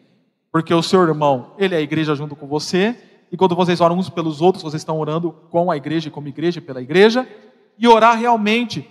[0.52, 2.96] porque o seu irmão, ele é a igreja junto com você,
[3.32, 6.60] e quando vocês oram uns pelos outros, vocês estão orando com a igreja, como igreja,
[6.60, 7.26] pela igreja,
[7.80, 8.90] e orar realmente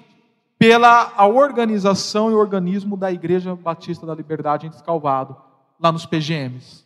[0.59, 5.37] pela a organização e organismo da Igreja Batista da Liberdade em Descalvado,
[5.79, 6.85] lá nos PGMs.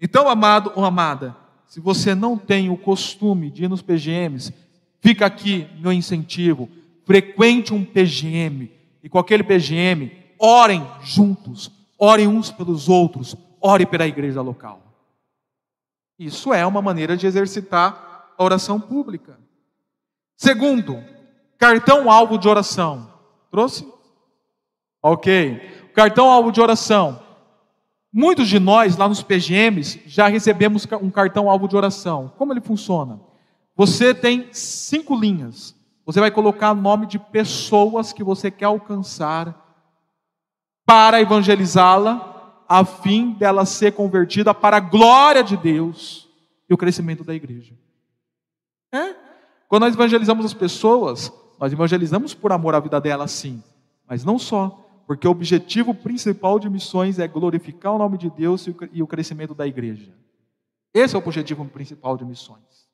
[0.00, 1.36] Então, amado ou amada,
[1.66, 4.52] se você não tem o costume de ir nos PGMs,
[5.00, 6.68] fica aqui meu incentivo
[7.04, 8.70] frequente um PGM,
[9.02, 14.80] e com aquele PGM, orem juntos, orem uns pelos outros, ore pela igreja local.
[16.18, 19.38] Isso é uma maneira de exercitar a oração pública.
[20.36, 21.02] Segundo,
[21.62, 23.08] cartão-alvo de oração.
[23.48, 23.86] Trouxe?
[25.00, 25.60] Ok.
[25.94, 27.22] Cartão-alvo de oração.
[28.12, 32.32] Muitos de nós, lá nos PGMs, já recebemos um cartão-alvo de oração.
[32.36, 33.20] Como ele funciona?
[33.76, 35.72] Você tem cinco linhas.
[36.04, 39.56] Você vai colocar nome de pessoas que você quer alcançar
[40.84, 46.28] para evangelizá-la a fim dela ser convertida para a glória de Deus
[46.68, 47.72] e o crescimento da igreja.
[48.90, 49.14] É?
[49.68, 51.32] Quando nós evangelizamos as pessoas,
[51.62, 53.62] nós evangelizamos por amor à vida delas, sim,
[54.08, 58.68] mas não só, porque o objetivo principal de missões é glorificar o nome de Deus
[58.92, 60.12] e o crescimento da igreja.
[60.92, 62.88] Esse é o objetivo principal de missões.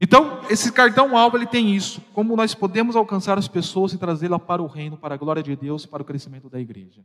[0.00, 4.42] Então, esse cartão alvo ele tem isso, como nós podemos alcançar as pessoas e trazê-las
[4.42, 7.04] para o reino, para a glória de Deus, para o crescimento da igreja.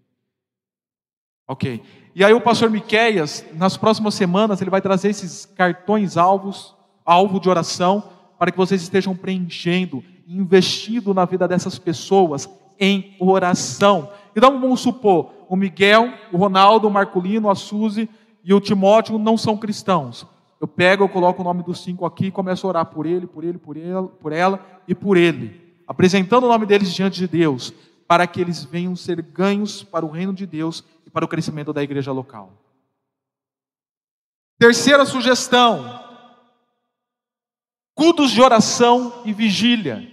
[1.48, 1.84] Ok.
[2.16, 6.76] E aí o pastor Miqueias, nas próximas semanas, ele vai trazer esses cartões alvos,
[7.06, 14.10] alvo de oração, para que vocês estejam preenchendo, investindo na vida dessas pessoas em oração.
[14.36, 18.10] Então vamos supor, o Miguel, o Ronaldo, o Marculino, a Suzy
[18.44, 20.28] e o Timóteo não são cristãos.
[20.60, 23.28] Eu pego, eu coloco o nome dos cinco aqui e começo a orar por ele,
[23.28, 27.28] por ele, por ela, por ela e por ele, apresentando o nome deles diante de
[27.28, 27.74] Deus,
[28.08, 31.74] para que eles venham ser ganhos para o reino de Deus e para o crescimento
[31.74, 32.52] da igreja local.
[34.58, 36.03] Terceira sugestão:
[37.96, 40.08] cultos de oração e vigília.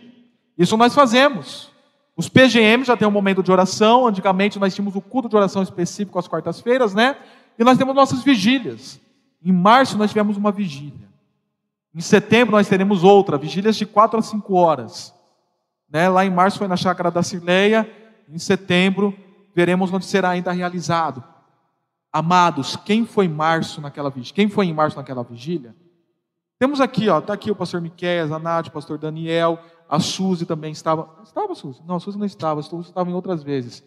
[0.56, 1.70] Isso nós fazemos.
[2.16, 4.06] Os PGM já tem um momento de oração.
[4.06, 7.16] Antigamente nós tínhamos o culto de oração específico às quartas-feiras, né?
[7.58, 9.00] E nós temos nossas vigílias.
[9.42, 11.08] Em março nós tivemos uma vigília.
[11.94, 15.14] Em setembro nós teremos outra, vigílias de quatro a cinco horas.
[15.90, 16.08] Né?
[16.08, 17.88] Lá em março foi na chácara da Cileia,
[18.28, 19.16] em setembro
[19.54, 21.24] veremos onde será ainda realizado.
[22.12, 24.34] Amados, quem foi março naquela vigília?
[24.34, 25.74] Quem foi em março naquela vigília?
[26.60, 29.58] Temos aqui, ó, está aqui o pastor Miquel, a Nath, o pastor Daniel,
[29.88, 31.08] a Suzy também estava.
[31.24, 31.80] Estava, Suzy?
[31.86, 33.82] Não, a Suzy não estava, a Suzy estava em outras vezes.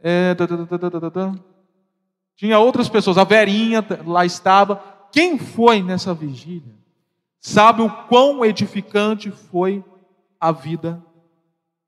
[0.00, 0.32] É,
[2.36, 4.76] tinha outras pessoas, a Verinha lá estava.
[5.10, 6.72] Quem foi nessa vigília
[7.40, 9.84] sabe o quão edificante foi
[10.38, 11.04] a vida,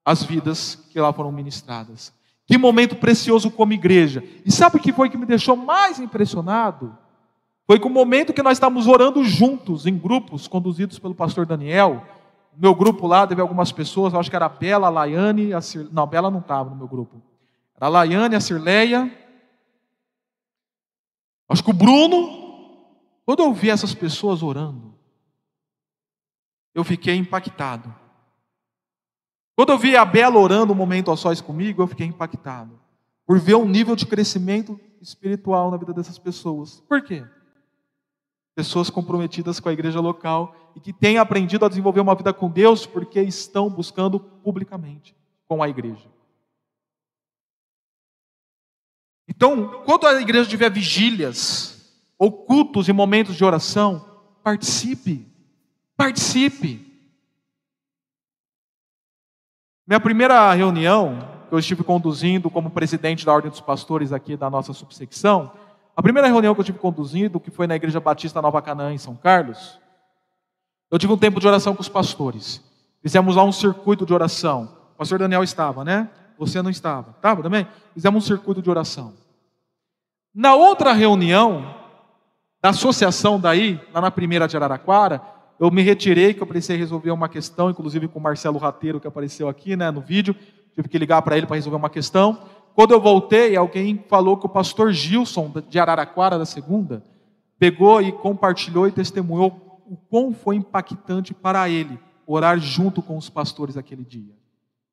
[0.05, 2.12] as vidas que lá foram ministradas.
[2.45, 4.24] Que momento precioso como igreja.
[4.45, 6.99] E sabe o que foi que me deixou mais impressionado?
[7.67, 12.05] Foi com o momento que nós estávamos orando juntos, em grupos, conduzidos pelo pastor Daniel.
[12.57, 15.89] Meu grupo lá teve algumas pessoas, acho que era a Bela, a Laiane, a Cir...
[15.93, 17.21] não, a Bela não estava no meu grupo.
[17.77, 19.11] Era a Laiane, a Cirleia,
[21.49, 22.85] Acho que o Bruno,
[23.25, 24.95] quando eu vi essas pessoas orando,
[26.75, 27.95] eu fiquei impactado.
[29.55, 32.79] Quando eu vi a Bela orando um momento a sós comigo, eu fiquei impactado.
[33.25, 36.81] Por ver o nível de crescimento espiritual na vida dessas pessoas.
[36.89, 37.25] Por quê?
[38.57, 42.50] Pessoas comprometidas com a igreja local e que têm aprendido a desenvolver uma vida com
[42.50, 45.14] Deus porque estão buscando publicamente
[45.46, 46.09] com a igreja.
[49.28, 51.76] Então, quando a igreja tiver vigílias,
[52.18, 54.04] ou cultos e momentos de oração,
[54.42, 55.26] participe.
[55.96, 56.86] Participe.
[59.86, 64.50] Minha primeira reunião, que eu estive conduzindo como presidente da Ordem dos Pastores aqui da
[64.50, 65.52] nossa subsecção,
[65.97, 68.99] a primeira reunião que eu estive conduzindo, que foi na Igreja Batista Nova Canaã, em
[68.99, 69.80] São Carlos,
[70.90, 72.62] eu tive um tempo de oração com os pastores.
[73.03, 74.76] Fizemos lá um circuito de oração.
[74.94, 76.11] O pastor Daniel estava, né?
[76.38, 77.12] Você não estava.
[77.12, 77.66] Estava também?
[77.94, 79.14] Fizemos um circuito de oração.
[80.34, 81.74] Na outra reunião,
[82.61, 85.22] da associação daí, lá na primeira de Araraquara,
[85.59, 89.07] eu me retirei, que eu precisei resolver uma questão, inclusive com o Marcelo Rateiro, que
[89.07, 90.36] apareceu aqui né, no vídeo.
[90.74, 92.38] Tive que ligar para ele para resolver uma questão.
[92.77, 97.03] Quando eu voltei, alguém falou que o pastor Gilson, de Araraquara, da segunda,
[97.59, 103.31] pegou e compartilhou e testemunhou o quão foi impactante para ele orar junto com os
[103.31, 104.35] pastores aquele dia.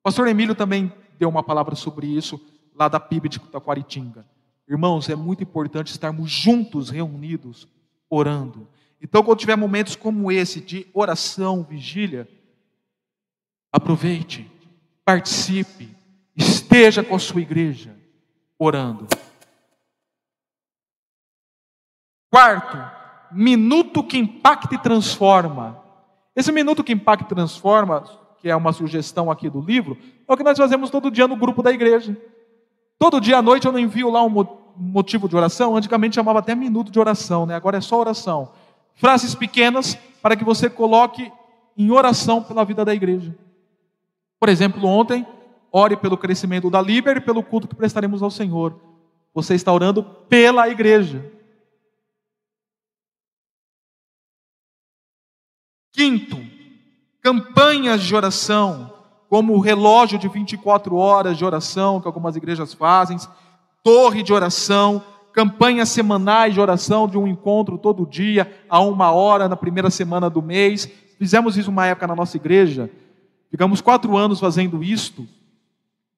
[0.00, 2.40] O pastor Emílio também deu uma palavra sobre isso
[2.74, 4.24] lá da PIB de Taquaritinga.
[4.66, 7.68] Irmãos, é muito importante estarmos juntos, reunidos,
[8.08, 8.66] orando.
[8.98, 12.26] Então, quando tiver momentos como esse de oração, vigília,
[13.70, 14.50] aproveite,
[15.04, 15.94] participe,
[16.36, 17.96] esteja com a sua igreja
[18.58, 19.06] orando.
[22.30, 22.78] Quarto,
[23.30, 25.82] minuto que impacta e transforma.
[26.34, 28.04] Esse minuto que impacta e transforma
[28.44, 29.96] que é uma sugestão aqui do livro,
[30.28, 32.14] é o que nós fazemos todo dia no grupo da igreja.
[32.98, 36.54] Todo dia à noite eu não envio lá um motivo de oração, antigamente chamava até
[36.54, 37.54] minuto de oração, né?
[37.54, 38.50] agora é só oração.
[38.96, 41.32] Frases pequenas para que você coloque
[41.74, 43.34] em oração pela vida da igreja.
[44.38, 45.26] Por exemplo, ontem,
[45.76, 48.80] ore pelo crescimento da Liber e pelo culto que prestaremos ao Senhor.
[49.34, 51.32] Você está orando pela igreja.
[55.92, 56.38] Quinto,
[57.20, 58.94] campanhas de oração,
[59.28, 63.18] como o relógio de 24 horas de oração que algumas igrejas fazem,
[63.82, 65.02] torre de oração,
[65.32, 70.30] campanhas semanais de oração de um encontro todo dia, a uma hora na primeira semana
[70.30, 70.88] do mês.
[71.18, 72.88] Fizemos isso uma época na nossa igreja,
[73.50, 75.26] ficamos quatro anos fazendo isto,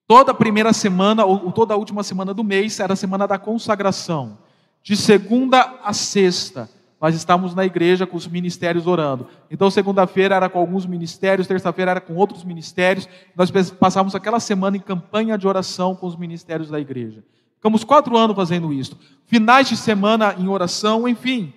[0.06, 4.38] Toda primeira semana, ou toda a última semana do mês, era a semana da consagração.
[4.82, 9.26] De segunda a sexta, nós estávamos na igreja com os ministérios orando.
[9.50, 13.08] Então, segunda-feira era com alguns ministérios, terça-feira era com outros ministérios.
[13.34, 17.24] Nós passávamos aquela semana em campanha de oração com os ministérios da igreja.
[17.56, 18.96] Ficamos quatro anos fazendo isso.
[19.26, 21.52] Finais de semana em oração, enfim,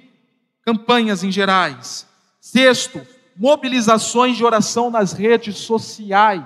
[0.66, 2.08] campanhas em gerais.
[2.42, 3.00] Sexto,
[3.38, 6.44] mobilizações de oração nas redes sociais.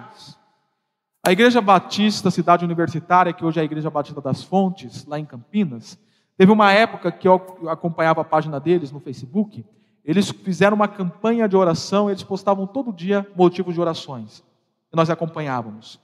[1.25, 5.25] A Igreja Batista Cidade Universitária, que hoje é a Igreja Batista das Fontes, lá em
[5.25, 5.97] Campinas,
[6.37, 7.35] Teve uma época que eu
[7.69, 9.63] acompanhava a página deles no Facebook,
[10.03, 14.43] eles fizeram uma campanha de oração, eles postavam todo dia motivos de orações,
[14.91, 15.99] e nós acompanhávamos.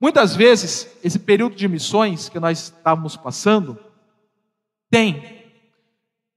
[0.00, 3.78] Muitas vezes, esse período de missões que nós estávamos passando,
[4.90, 5.44] tem.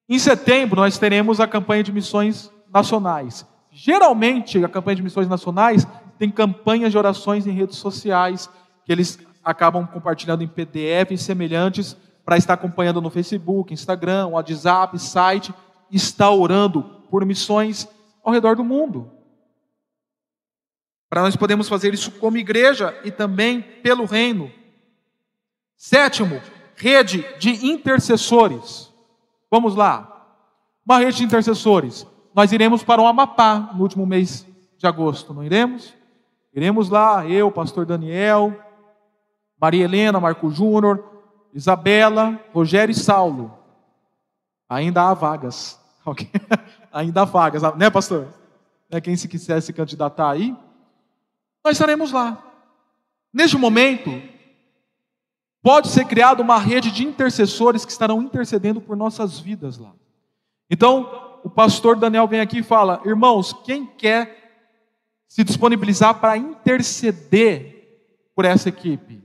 [0.07, 3.45] Em setembro, nós teremos a campanha de missões nacionais.
[3.71, 5.87] Geralmente, a campanha de missões nacionais
[6.19, 8.49] tem campanhas de orações em redes sociais,
[8.85, 11.95] que eles acabam compartilhando em PDF e semelhantes
[12.25, 15.53] para estar acompanhando no Facebook, Instagram, WhatsApp, site,
[15.89, 17.87] está orando por missões
[18.21, 19.09] ao redor do mundo.
[21.09, 24.51] Para nós podemos fazer isso como igreja e também pelo reino.
[25.77, 26.41] Sétimo,
[26.75, 28.93] rede de intercessores.
[29.49, 30.35] Vamos lá.
[30.85, 32.05] Uma rede de intercessores.
[32.35, 34.45] Nós iremos para o Amapá no último mês
[34.77, 35.97] de agosto, não iremos?
[36.53, 38.53] Iremos lá, eu, pastor Daniel,
[39.59, 41.03] Maria Helena, Marco Júnior,
[41.53, 43.53] Isabela, Rogério e Saulo.
[44.67, 45.79] Ainda há vagas.
[46.91, 48.27] Ainda há vagas, né, pastor?
[48.89, 50.55] Né, quem se quiser se candidatar aí,
[51.63, 52.43] nós estaremos lá.
[53.31, 54.09] Neste momento,
[55.61, 59.93] pode ser criada uma rede de intercessores que estarão intercedendo por nossas vidas lá.
[60.69, 64.38] Então, o pastor Daniel vem aqui e fala: irmãos, quem quer
[65.29, 68.01] se disponibilizar para interceder
[68.35, 69.23] por essa equipe?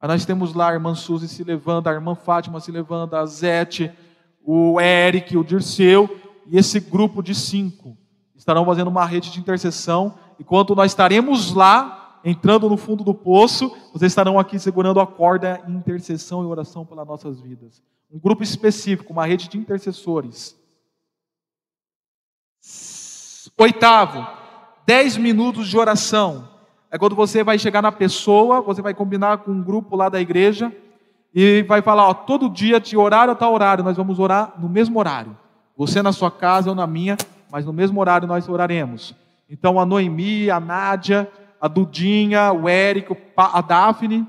[0.00, 3.26] Aí nós temos lá a irmã Suzy se levando, a irmã Fátima se levando, a
[3.26, 3.92] Zete,
[4.42, 7.96] o Eric, o Dirceu, e esse grupo de cinco
[8.34, 10.18] estarão fazendo uma rede de intercessão.
[10.40, 15.62] Enquanto nós estaremos lá, entrando no fundo do poço, vocês estarão aqui segurando a corda
[15.68, 17.82] em intercessão e oração pelas nossas vidas.
[18.10, 20.56] Um grupo específico, uma rede de intercessores.
[23.56, 24.26] Oitavo,
[24.86, 26.48] dez minutos de oração.
[26.90, 30.20] É quando você vai chegar na pessoa, você vai combinar com um grupo lá da
[30.20, 30.72] igreja
[31.34, 34.68] e vai falar, ó, todo dia de horário a tal horário, nós vamos orar no
[34.68, 35.36] mesmo horário.
[35.76, 37.16] Você na sua casa ou na minha,
[37.50, 39.14] mas no mesmo horário nós oraremos.
[39.48, 41.30] Então a Noemi, a Nádia,
[41.60, 44.26] a Dudinha, o Érico, a Daphne,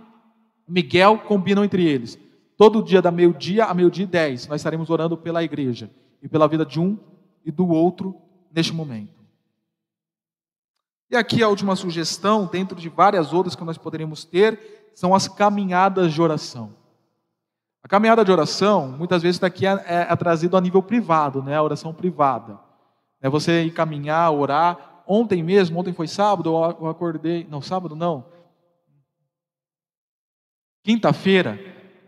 [0.67, 2.17] o Miguel combinam entre eles.
[2.57, 5.89] Todo dia da meio-dia a meio-dia e dez, nós estaremos orando pela igreja
[6.21, 6.97] e pela vida de um
[7.45, 8.15] e do outro
[8.53, 9.22] neste momento.
[11.13, 15.27] E aqui a última sugestão, dentro de várias outras que nós poderíamos ter, são as
[15.27, 16.75] caminhadas de oração.
[17.83, 21.55] A caminhada de oração, muitas vezes daqui é, é, é trazido a nível privado, né?
[21.55, 22.59] a oração privada.
[23.21, 25.03] É você ir caminhar, orar.
[25.05, 27.45] Ontem mesmo, ontem foi sábado, eu acordei.
[27.47, 28.25] Não, sábado não.
[30.83, 31.59] Quinta-feira,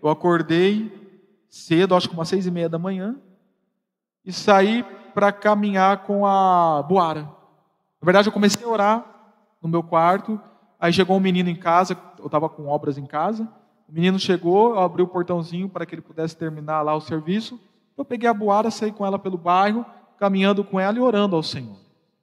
[0.01, 0.91] eu acordei
[1.47, 3.16] cedo, acho que umas seis e meia da manhã,
[4.26, 4.84] e saí
[5.14, 7.35] para caminhar com a Boara.
[8.06, 9.03] Na verdade, eu comecei a orar
[9.60, 10.39] no meu quarto.
[10.80, 13.49] Aí chegou um menino em casa, eu estava com obras em casa.
[13.89, 17.60] O menino chegou, eu abri o portãozinho para que ele pudesse terminar lá o serviço.
[17.97, 19.84] Eu peguei a boara, saí com ela pelo bairro,
[20.20, 21.78] caminhando com ela e orando ao Senhor.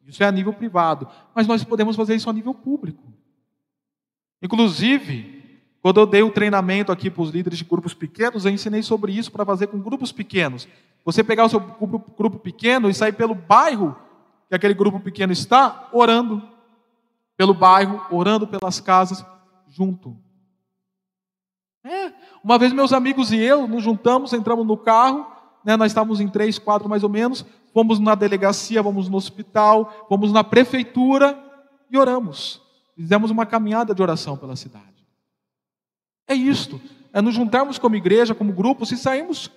[0.07, 1.09] Isso é a nível privado.
[1.35, 3.03] Mas nós podemos fazer isso a nível público.
[4.41, 8.85] Inclusive, quando eu dei o treinamento aqui para os líderes de grupos pequenos, eu ensinei
[8.85, 10.69] sobre isso para fazer com grupos pequenos.
[11.05, 13.97] Você pegar o seu grupo, grupo pequeno e sair pelo bairro
[14.53, 16.47] que aquele grupo pequeno está orando
[17.39, 19.25] pelo bairro, orando pelas casas,
[19.67, 20.15] junto.
[21.83, 22.13] É.
[22.45, 25.27] Uma vez meus amigos e eu nos juntamos, entramos no carro,
[25.65, 30.05] né, nós estávamos em três, quatro mais ou menos, fomos na delegacia, fomos no hospital,
[30.07, 31.43] fomos na prefeitura
[31.91, 32.61] e oramos.
[32.95, 35.07] Fizemos uma caminhada de oração pela cidade.
[36.29, 36.79] É isto,
[37.11, 39.51] é nos juntarmos como igreja, como grupo, se sairmos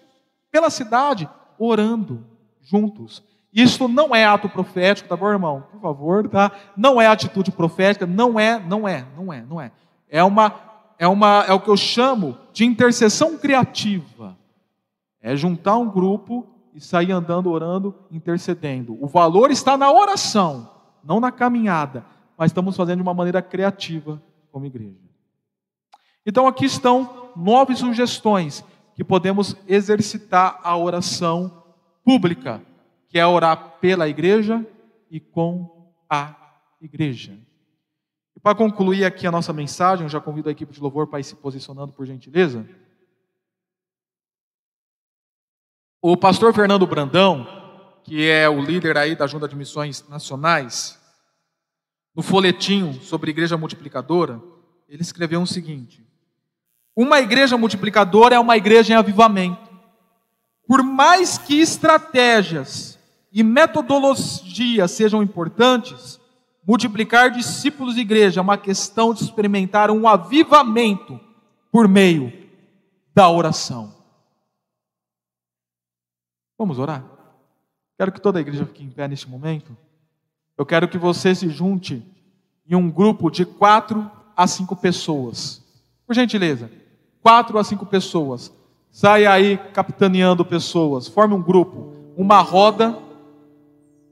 [0.49, 1.29] pela cidade
[1.59, 2.25] orando
[2.61, 3.21] juntos.
[3.55, 5.63] Isso não é ato profético, tá bom, irmão?
[5.71, 6.51] Por favor, tá?
[6.75, 9.71] Não é atitude profética, não é, não é, não é, não é.
[10.09, 10.53] É uma
[10.99, 14.37] é uma é o que eu chamo de intercessão criativa.
[15.21, 18.97] É juntar um grupo e sair andando, orando, intercedendo.
[19.01, 20.69] O valor está na oração,
[21.01, 22.05] não na caminhada,
[22.37, 24.99] mas estamos fazendo de uma maneira criativa como igreja.
[26.25, 31.63] Então aqui estão nove sugestões que podemos exercitar a oração
[32.03, 32.61] pública
[33.15, 34.67] que é orar pela igreja
[35.09, 36.35] e com a
[36.81, 37.39] igreja.
[38.43, 41.23] para concluir aqui a nossa mensagem, eu já convido a equipe de louvor para ir
[41.23, 42.67] se posicionando, por gentileza.
[46.01, 47.47] O pastor Fernando Brandão,
[48.03, 51.01] que é o líder aí da Junta de Missões Nacionais,
[52.13, 54.41] no folhetinho sobre igreja multiplicadora,
[54.89, 56.05] ele escreveu o seguinte:
[56.93, 59.73] Uma igreja multiplicadora é uma igreja em avivamento.
[60.67, 62.95] Por mais que estratégias
[63.35, 66.17] e metodologias sejam importantes,
[66.65, 71.19] multiplicar discípulos de igreja é uma questão de experimentar um avivamento
[71.69, 72.31] por meio
[73.13, 73.93] da oração.
[76.57, 77.03] Vamos orar?
[77.97, 79.75] Quero que toda a igreja fique em pé neste momento.
[80.57, 82.01] Eu quero que você se junte
[82.65, 85.61] em um grupo de quatro a cinco pessoas.
[86.07, 86.71] Por gentileza,
[87.21, 88.49] quatro a cinco pessoas.
[88.89, 91.05] Saia aí capitaneando pessoas.
[91.05, 93.03] Forme um grupo, uma roda.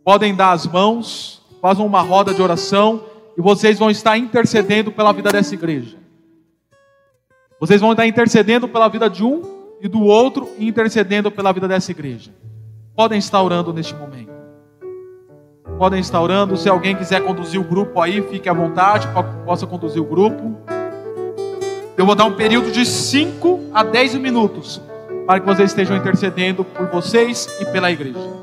[0.04, 3.04] Podem dar as mãos, façam uma roda de oração
[3.38, 5.98] e vocês vão estar intercedendo pela vida dessa igreja.
[7.60, 9.42] Vocês vão estar intercedendo pela vida de um
[9.80, 12.32] e do outro e intercedendo pela vida dessa igreja.
[12.94, 14.34] Podem estar orando neste momento.
[15.78, 16.58] Podem estar orando.
[16.58, 19.08] Se alguém quiser conduzir o grupo aí, fique à vontade,
[19.46, 20.58] possa conduzir o grupo.
[21.98, 24.82] Eu vou dar um período de 5 a 10 minutos
[25.26, 28.43] para que vocês estejam intercedendo por vocês e pela igreja.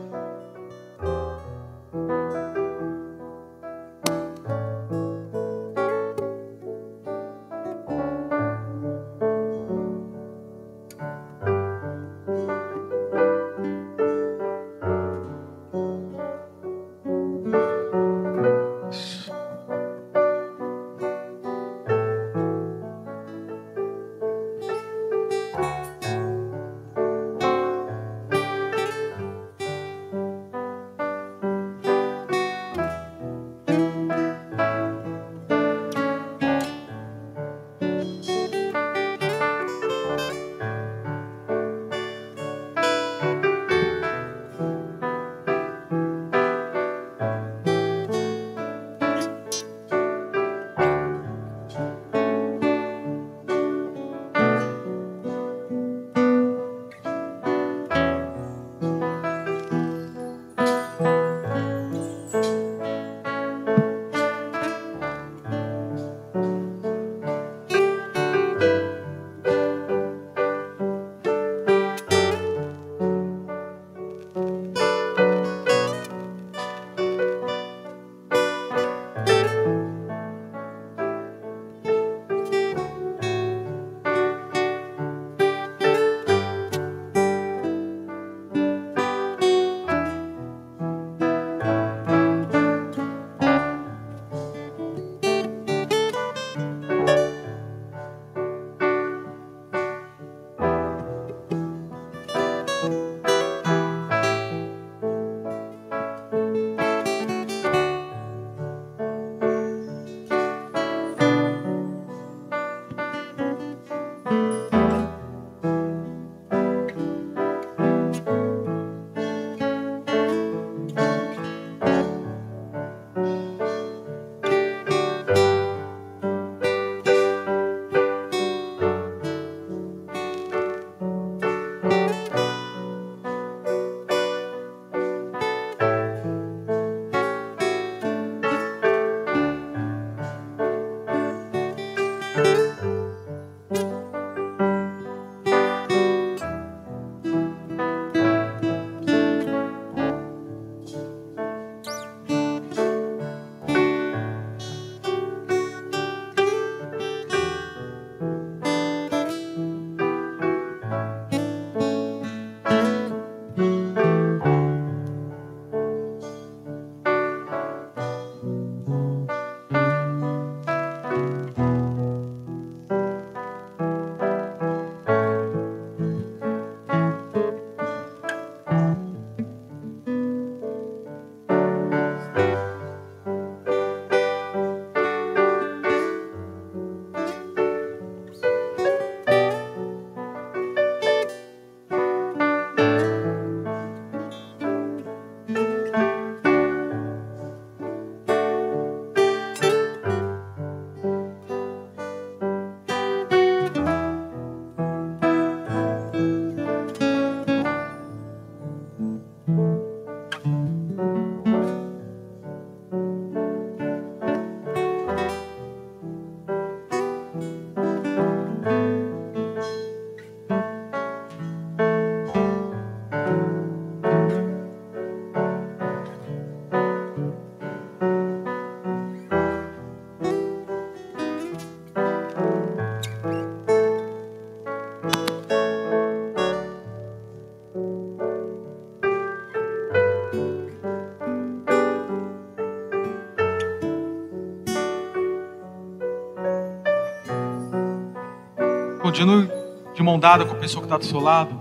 [249.11, 249.51] Continue
[249.93, 251.61] de mão dada com a pessoa que está do seu lado.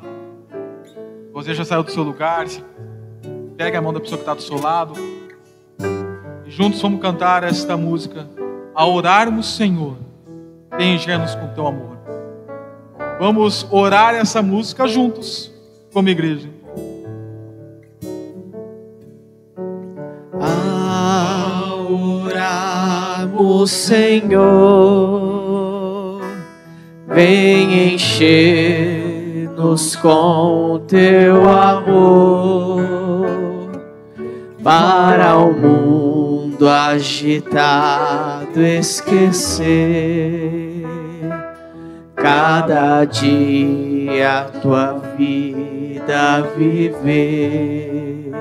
[1.34, 2.45] Você já saiu do seu lugar,
[3.58, 4.93] pega a mão da pessoa que está do seu lado.
[6.45, 8.28] E juntos vamos cantar esta música.
[8.76, 9.97] A orarmos, Senhor,
[10.80, 11.97] encher-nos com teu amor.
[13.20, 15.52] Vamos orar essa música juntos,
[15.91, 16.50] como igreja.
[20.39, 25.18] A orarmos, Senhor,
[27.20, 32.80] vem encher-nos com teu amor
[34.63, 39.76] para o mundo agitado esquecer
[42.15, 48.32] cada dia a tua vida viver.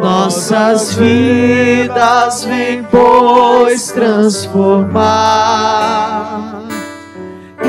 [0.00, 6.51] Nossas vidas vem, pois, transformar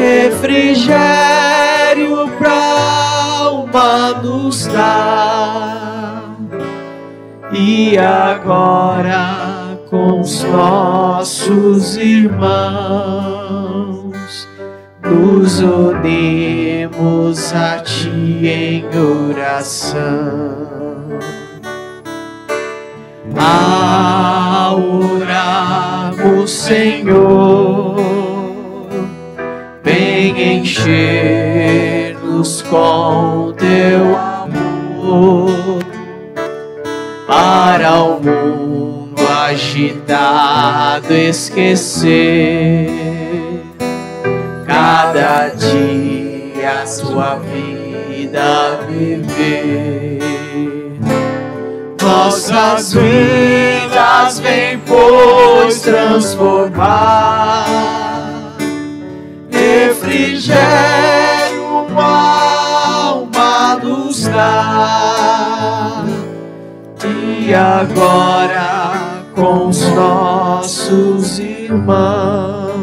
[0.03, 6.37] refrigério pra alma nos dar.
[7.53, 12.43] E agora com os nossos irmãos
[15.03, 20.63] nos unimos a Ti em oração.
[23.37, 28.12] A orarmos, Senhor,
[30.43, 32.13] encher-nos
[32.63, 35.79] com Teu amor
[37.25, 42.89] para o mundo agitado esquecer
[44.67, 50.19] cada dia a sua vida viver.
[52.01, 57.65] Nossas vidas vem, pois, transformar
[60.13, 66.05] refrigério, alma nos dá.
[67.03, 72.73] E agora com os nossos irmãos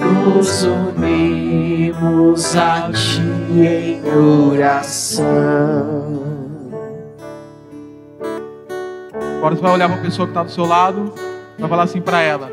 [0.00, 5.20] nos unimos a Ti em oração.
[9.38, 11.14] Agora você vai olhar para a pessoa que está do seu lado,
[11.58, 12.50] vai falar assim para ela: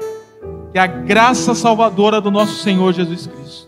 [0.71, 3.67] que a graça salvadora do nosso Senhor Jesus Cristo,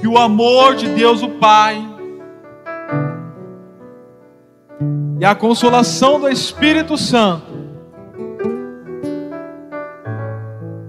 [0.00, 1.86] que o amor de Deus o Pai
[5.20, 7.50] e a consolação do Espírito Santo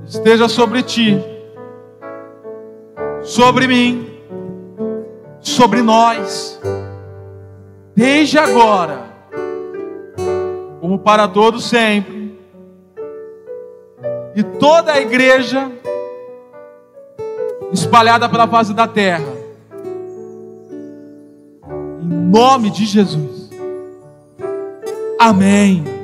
[0.06, 1.22] esteja sobre ti,
[3.22, 4.10] sobre mim,
[5.42, 6.62] sobre nós,
[7.96, 9.11] desde agora,
[10.92, 12.38] como para todos sempre,
[14.36, 15.72] e toda a igreja
[17.72, 19.34] espalhada pela face da terra,
[22.02, 23.50] em nome de Jesus.
[25.18, 26.01] Amém.